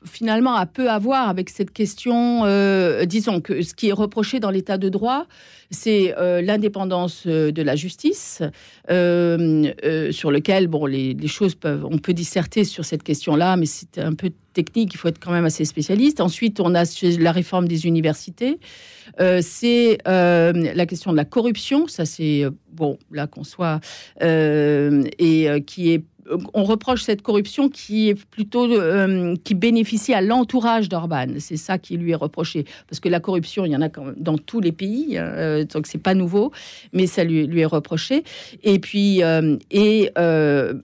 finalement 0.05 0.55
a 0.55 0.65
peu 0.65 0.89
à 0.89 0.99
voir 0.99 1.29
avec 1.29 1.49
cette 1.49 1.71
question. 1.71 2.45
euh, 2.45 3.05
disons 3.05 3.41
que 3.41 3.61
ce 3.61 3.73
qui 3.73 3.89
est 3.89 3.93
reproché 3.93 4.39
dans 4.39 4.49
l'état 4.49 4.77
de 4.77 4.89
droit, 4.89 5.25
c'est 5.69 6.15
euh, 6.17 6.41
l'indépendance 6.41 7.23
euh, 7.27 7.51
de 7.51 7.61
la 7.61 7.75
justice, 7.75 8.41
sur 8.89 10.31
lequel 10.31 10.67
bon, 10.67 10.85
les, 10.85 11.13
les 11.13 11.27
choses 11.27 11.55
peuvent, 11.55 11.85
on 11.85 11.97
peut 11.97 12.13
disserter 12.13 12.63
sur 12.63 12.85
cette 12.85 13.03
question-là, 13.03 13.55
mais 13.57 13.65
c'est 13.65 13.99
un 13.99 14.13
peu 14.13 14.31
technique, 14.53 14.93
il 14.93 14.97
faut 14.97 15.07
être 15.07 15.19
quand 15.19 15.31
même 15.31 15.45
assez 15.45 15.63
spécialiste. 15.65 16.19
Ensuite, 16.19 16.59
on 16.59 16.75
a 16.75 16.83
la 17.19 17.31
réforme 17.31 17.67
des 17.67 17.85
universités. 17.85 18.59
C'est 19.17 19.97
la 20.05 20.85
question 20.85 21.11
de 21.11 21.17
la 21.17 21.25
corruption. 21.25 21.87
Ça, 21.87 22.05
c'est 22.05 22.45
bon, 22.71 22.97
là 23.11 23.27
qu'on 23.27 23.45
soit 23.45 23.79
et 24.19 25.63
qui 25.65 25.91
est 25.91 26.03
on 26.53 26.63
reproche 26.63 27.03
cette 27.03 27.21
corruption 27.21 27.69
qui 27.69 28.09
est 28.09 28.15
plutôt 28.15 28.71
euh, 28.71 29.35
qui 29.43 29.55
bénéficie 29.55 30.13
à 30.13 30.21
l'entourage 30.21 30.89
d'Orban. 30.89 31.27
C'est 31.39 31.57
ça 31.57 31.77
qui 31.77 31.97
lui 31.97 32.11
est 32.11 32.15
reproché, 32.15 32.65
parce 32.87 32.99
que 32.99 33.09
la 33.09 33.19
corruption, 33.19 33.65
il 33.65 33.71
y 33.71 33.75
en 33.75 33.81
a 33.81 33.89
dans 34.17 34.37
tous 34.37 34.59
les 34.59 34.71
pays, 34.71 35.17
hein, 35.17 35.25
euh, 35.35 35.63
donc 35.65 35.87
c'est 35.87 35.97
pas 35.97 36.13
nouveau, 36.13 36.51
mais 36.93 37.07
ça 37.07 37.23
lui, 37.23 37.47
lui 37.47 37.61
est 37.61 37.65
reproché. 37.65 38.23
Et 38.63 38.79
puis, 38.79 39.23
euh, 39.23 39.57
et 39.69 40.09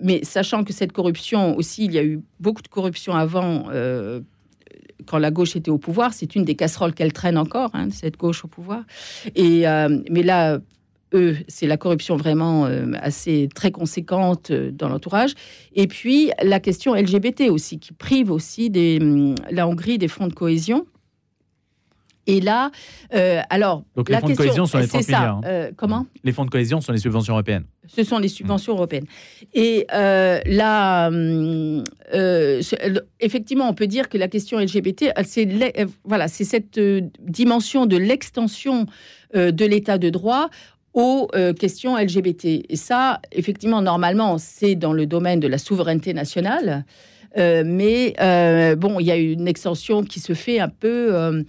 mais 0.01 0.23
sachant 0.23 0.63
que 0.63 0.73
cette 0.73 0.91
corruption 0.91 1.55
aussi, 1.55 1.85
il 1.85 1.93
y 1.93 1.97
a 1.97 2.03
eu 2.03 2.21
beaucoup 2.39 2.61
de 2.61 2.67
corruption 2.67 3.13
avant 3.13 3.67
quand 5.05 5.19
la 5.19 5.31
gauche 5.31 5.55
était 5.55 5.71
au 5.71 5.77
pouvoir, 5.77 6.13
c'est 6.13 6.35
une 6.35 6.43
des 6.43 6.55
casseroles 6.55 6.93
qu'elle 6.93 7.13
traîne 7.13 7.37
encore, 7.37 7.69
hein, 7.73 7.87
cette 7.91 8.17
gauche 8.17 8.43
au 8.43 8.47
pouvoir. 8.47 8.83
Et 9.35 9.63
mais 10.09 10.23
là, 10.23 10.59
eux, 11.13 11.37
c'est 11.47 11.67
la 11.67 11.77
corruption 11.77 12.17
vraiment 12.17 12.65
euh, 12.65 12.91
assez 13.01 13.49
très 13.53 13.71
conséquente 13.71 14.51
euh, 14.51 14.71
dans 14.71 14.89
l'entourage. 14.89 15.33
Et 15.73 15.87
puis 15.87 16.31
la 16.43 16.59
question 16.59 16.95
LGBT 16.95 17.49
aussi, 17.49 17.79
qui 17.79 17.93
prive 17.93 18.31
aussi 18.31 18.69
des, 18.69 18.99
hum, 19.01 19.35
la 19.49 19.67
Hongrie 19.67 19.97
des 19.97 20.07
fonds 20.07 20.27
de 20.27 20.33
cohésion. 20.33 20.85
Et 22.29 22.41
là, 22.41 22.71
euh, 23.13 23.39
alors. 23.49 23.85
Donc 23.95 24.09
les 24.09 24.17
fonds 24.17 24.27
de 24.27 24.35
cohésion 24.35 24.65
sont 24.65 24.79
les 24.79 24.87
30 24.87 25.07
milliards. 25.07 25.41
Hein. 25.45 25.69
comment? 25.77 26.05
Les 26.25 26.33
fonds 26.33 26.43
de 26.43 26.49
cohésion 26.49 26.81
sont 26.81 26.91
les 26.91 26.97
subventions 26.97 27.33
européennes. 27.33 27.63
Ce 27.87 28.03
sont 28.03 28.19
les 28.19 28.27
subventions 28.27 28.73
européennes. 28.73 29.05
Et 29.53 29.85
là, 29.89 31.07
hum, 31.07 31.85
effectivement, 33.21 33.69
on 33.69 33.73
peut 33.73 33.87
dire 33.87 34.09
que 34.09 34.17
la 34.17 34.27
question 34.27 34.59
LGBT, 34.59 35.13
c'est 35.23 35.47
voilà, 36.03 36.27
c'est 36.27 36.43
cette 36.43 36.77
dimension 37.21 37.85
de 37.85 37.95
l'extension 37.95 38.87
de 39.33 39.65
l'état 39.65 39.97
de 39.97 40.09
droit 40.09 40.49
aux 40.97 41.27
euh, 41.35 41.53
questions 41.53 41.95
LGBT. 41.95 42.65
Et 42.67 42.75
ça, 42.75 43.21
effectivement, 43.31 43.83
normalement, 43.83 44.39
c'est 44.39 44.73
dans 44.73 44.93
le 44.93 45.05
domaine 45.05 45.39
de 45.39 45.47
la 45.47 45.59
souveraineté 45.59 46.11
nationale. 46.11 46.85
Euh, 47.37 47.61
mais 47.63 48.15
euh, 48.19 48.75
bon, 48.75 48.99
il 48.99 49.05
y 49.05 49.11
a 49.11 49.15
une 49.15 49.47
extension 49.47 50.03
qui 50.03 50.19
se 50.19 50.33
fait 50.33 50.59
un 50.59 50.69
peu 50.69 51.45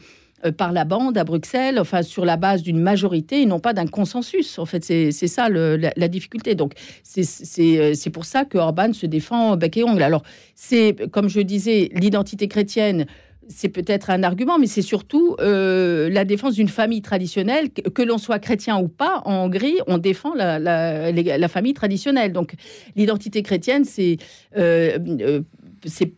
par 0.56 0.70
la 0.70 0.84
bande 0.84 1.18
à 1.18 1.24
Bruxelles, 1.24 1.80
enfin 1.80 2.02
sur 2.02 2.24
la 2.24 2.36
base 2.36 2.62
d'une 2.62 2.78
majorité 2.78 3.42
et 3.42 3.46
non 3.46 3.58
pas 3.58 3.72
d'un 3.72 3.86
consensus. 3.86 4.58
En 4.58 4.66
fait, 4.66 4.84
c'est 4.84 5.10
ça 5.12 5.48
la, 5.48 6.08
difficulté. 6.08 6.54
Donc, 6.54 6.74
c'est 7.02 8.10
pour 8.10 8.26
ça 8.26 8.44
que 8.44 8.58
Orban 8.58 8.92
se 8.92 9.06
défend 9.06 9.56
bec 9.56 9.78
et 9.78 9.84
ongle. 9.84 10.02
Alors, 10.02 10.24
c'est, 10.54 10.94
comme 11.10 11.30
je 11.30 11.40
disais, 11.40 11.90
l'identité 11.94 12.48
chrétienne 12.48 13.06
c'est 13.48 13.68
peut-être 13.68 14.10
un 14.10 14.22
argument, 14.22 14.58
mais 14.58 14.66
c'est 14.66 14.82
surtout 14.82 15.36
euh, 15.40 16.08
la 16.10 16.24
défense 16.24 16.54
d'une 16.54 16.68
famille 16.68 17.02
traditionnelle, 17.02 17.70
que, 17.70 18.02
l'on 18.02 18.18
soit 18.18 18.38
chrétien 18.38 18.78
ou 18.78 18.88
pas. 18.88 19.22
En 19.24 19.44
Hongrie, 19.44 19.78
on 19.86 19.98
défend 19.98 20.34
la, 20.34 21.48
famille 21.48 21.74
traditionnelle. 21.74 22.32
Donc, 22.32 22.54
l'identité 22.96 23.42
chrétienne, 23.42 23.84
c'est, 23.84 24.18
euh, 24.56 24.98
euh, 25.20 25.40
c'est, 25.84 26.12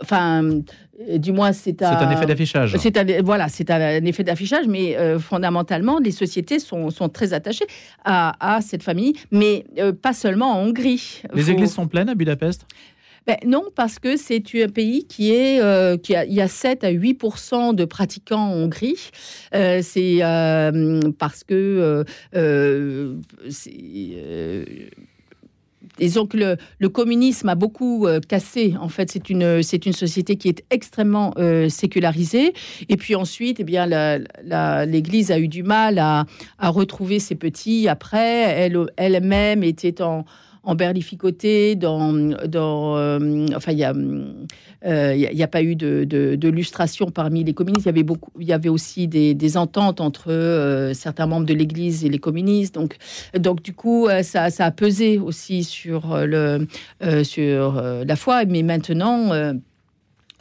enfin, 0.00 0.60
du 1.16 1.32
moins, 1.32 1.52
c'est 1.52 1.82
un, 1.82 1.96
un, 1.96 2.10
effet 2.10 2.26
d'affichage. 2.26 2.76
C'est 2.78 3.20
voilà, 3.22 3.48
c'est 3.48 3.70
un, 3.70 4.04
effet 4.04 4.22
d'affichage, 4.22 4.66
mais 4.68 4.96
fondamentalement, 5.18 5.98
les 5.98 6.12
sociétés 6.12 6.58
sont, 6.58 6.90
très 7.12 7.32
attachées 7.32 7.66
à, 8.04 8.58
cette 8.60 8.82
famille, 8.82 9.14
mais 9.30 9.64
pas 10.02 10.12
seulement 10.12 10.52
en 10.52 10.66
Hongrie. 10.66 11.22
Les 11.34 11.50
églises 11.50 11.72
sont 11.72 11.88
pleines 11.88 12.08
à 12.08 12.14
Budapest? 12.14 12.66
Ben, 13.26 13.38
non, 13.46 13.64
parce 13.74 13.98
que 13.98 14.16
c'est 14.18 14.42
un 14.62 14.68
pays 14.68 15.06
qui 15.06 15.32
est 15.32 15.60
euh, 15.60 15.96
a, 16.10 16.24
il 16.26 16.34
y 16.34 16.42
a 16.42 16.48
7 16.48 16.84
à 16.84 16.92
8% 16.92 17.74
de 17.74 17.84
pratiquants 17.86 18.50
en 18.50 18.52
Hongrie. 18.52 19.10
Euh, 19.54 19.80
c'est 19.82 20.18
euh, 20.20 21.00
parce 21.18 21.42
que 21.42 22.04
disons 25.98 26.26
que 26.26 26.56
le, 26.78 26.88
communisme 26.88 27.48
a 27.48 27.54
beaucoup 27.54 28.06
cassé. 28.28 28.74
En 28.78 28.88
fait, 28.88 29.10
c'est 29.10 29.30
une, 29.30 29.62
société 29.62 30.36
qui 30.36 30.48
est 30.48 30.62
extrêmement 30.70 31.32
sécularisée. 31.68 32.52
Et 32.88 32.96
puis 32.96 33.14
ensuite, 33.14 33.60
eh 33.60 33.64
bien, 33.64 33.86
l'Église 34.86 35.30
a 35.30 35.38
eu 35.38 35.48
du 35.48 35.62
mal 35.62 35.98
à, 35.98 36.26
retrouver 36.60 37.20
ses 37.20 37.36
petits 37.36 37.88
après. 37.88 38.42
Elle, 38.42 38.86
elle-même 38.96 39.62
était 39.62 40.02
en, 40.02 40.24
en 40.64 40.74
berlificoté, 40.74 41.76
dans, 41.76 42.12
dans 42.46 42.96
euh, 42.96 43.46
enfin 43.54 43.72
il 43.72 43.78
y 43.78 43.84
a 43.84 43.92
euh, 44.86 45.14
n'y 45.16 45.42
a, 45.42 45.48
pas 45.48 45.62
eu 45.62 45.76
de, 45.76 46.04
de, 46.04 46.48
lustration 46.48 47.10
parmi 47.10 47.42
les 47.42 47.54
communistes. 47.54 47.86
Il 47.86 47.88
y 47.88 47.90
avait 47.90 48.02
beaucoup, 48.02 48.30
il 48.38 48.46
y 48.46 48.52
avait 48.52 48.68
aussi 48.68 49.08
des, 49.08 49.56
ententes 49.56 50.00
entre 50.02 50.30
euh, 50.30 50.92
certains 50.92 51.26
membres 51.26 51.46
de 51.46 51.54
l'Église 51.54 52.04
et 52.04 52.10
les 52.10 52.18
communistes. 52.18 52.74
Donc, 52.74 52.96
donc 53.38 53.62
du 53.62 53.72
coup, 53.72 54.08
ça, 54.22 54.50
ça 54.50 54.66
a 54.66 54.70
pesé 54.70 55.18
aussi 55.18 55.64
sur 55.64 56.18
le 56.26 56.66
sur 57.22 57.80
la 57.80 58.16
foi. 58.16 58.44
Mais 58.44 58.62
maintenant. 58.62 59.30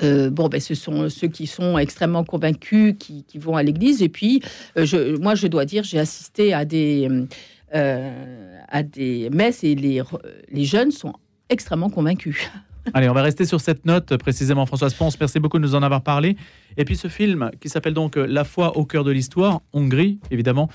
bon, 0.01 0.49
ben, 0.49 0.59
ce 0.59 0.75
sont 0.75 1.07
ceux 1.09 1.29
qui 1.29 1.47
sont 1.47 1.77
extrêmement 1.77 2.25
convaincus, 2.25 2.95
qui 2.99 3.37
vont 3.37 3.55
à 3.55 3.63
l'église. 3.63 4.01
Et 4.01 4.09
puis, 4.09 4.41
je, 4.75 5.17
moi, 5.17 5.35
je 5.35 5.47
dois 5.47 5.63
dire, 5.63 5.85
j'ai 5.85 5.99
assisté 5.99 6.53
à 6.53 6.65
des, 6.65 7.07
euh, 7.73 8.59
à 8.67 8.83
des 8.83 9.29
messes 9.29 9.63
et 9.63 9.75
les, 9.75 10.01
les 10.49 10.65
jeunes 10.65 10.91
sont 10.91 11.13
extrêmement 11.49 11.89
convaincus. 11.89 12.37
Allez, 12.93 13.07
on 13.07 13.13
va 13.13 13.21
rester 13.21 13.45
sur 13.45 13.61
cette 13.61 13.85
note 13.85 14.17
précisément, 14.17 14.65
Françoise 14.65 14.93
Ponce. 14.93 15.17
Merci 15.19 15.39
beaucoup 15.39 15.57
de 15.57 15.63
nous 15.63 15.75
en 15.75 15.83
avoir 15.83 16.01
parlé. 16.01 16.35
Et 16.75 16.83
puis 16.83 16.97
ce 16.97 17.07
film 17.07 17.49
qui 17.61 17.69
s'appelle 17.69 17.93
donc 17.93 18.15
La 18.17 18.43
foi 18.43 18.77
au 18.77 18.85
cœur 18.85 19.03
de 19.05 19.11
l'histoire, 19.11 19.61
Hongrie, 19.71 20.19
évidemment, 20.31 20.69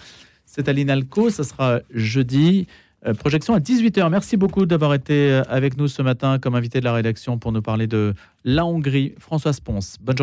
c'est 0.47 0.69
à 0.69 0.73
l'INALCO. 0.73 1.29
Ça 1.29 1.45
sera 1.45 1.81
jeudi. 1.93 2.67
Euh, 3.07 3.13
projection 3.13 3.55
à 3.55 3.61
18h. 3.61 4.09
Merci 4.11 4.37
beaucoup 4.37 4.65
d'avoir 4.65 4.95
été 4.95 5.43
avec 5.49 5.77
nous 5.77 5.87
ce 5.87 6.01
matin 6.01 6.39
comme 6.39 6.55
invité 6.55 6.81
de 6.81 6.85
la 6.85 6.95
rédaction 6.95 7.39
pour 7.39 7.53
nous 7.53 7.63
parler 7.63 7.87
de 7.87 8.15
la 8.45 8.65
Hongrie. 8.65 9.15
Françoise 9.19 9.61
Ponce. 9.61 9.99
Bonne 10.01 10.17
journée. 10.17 10.17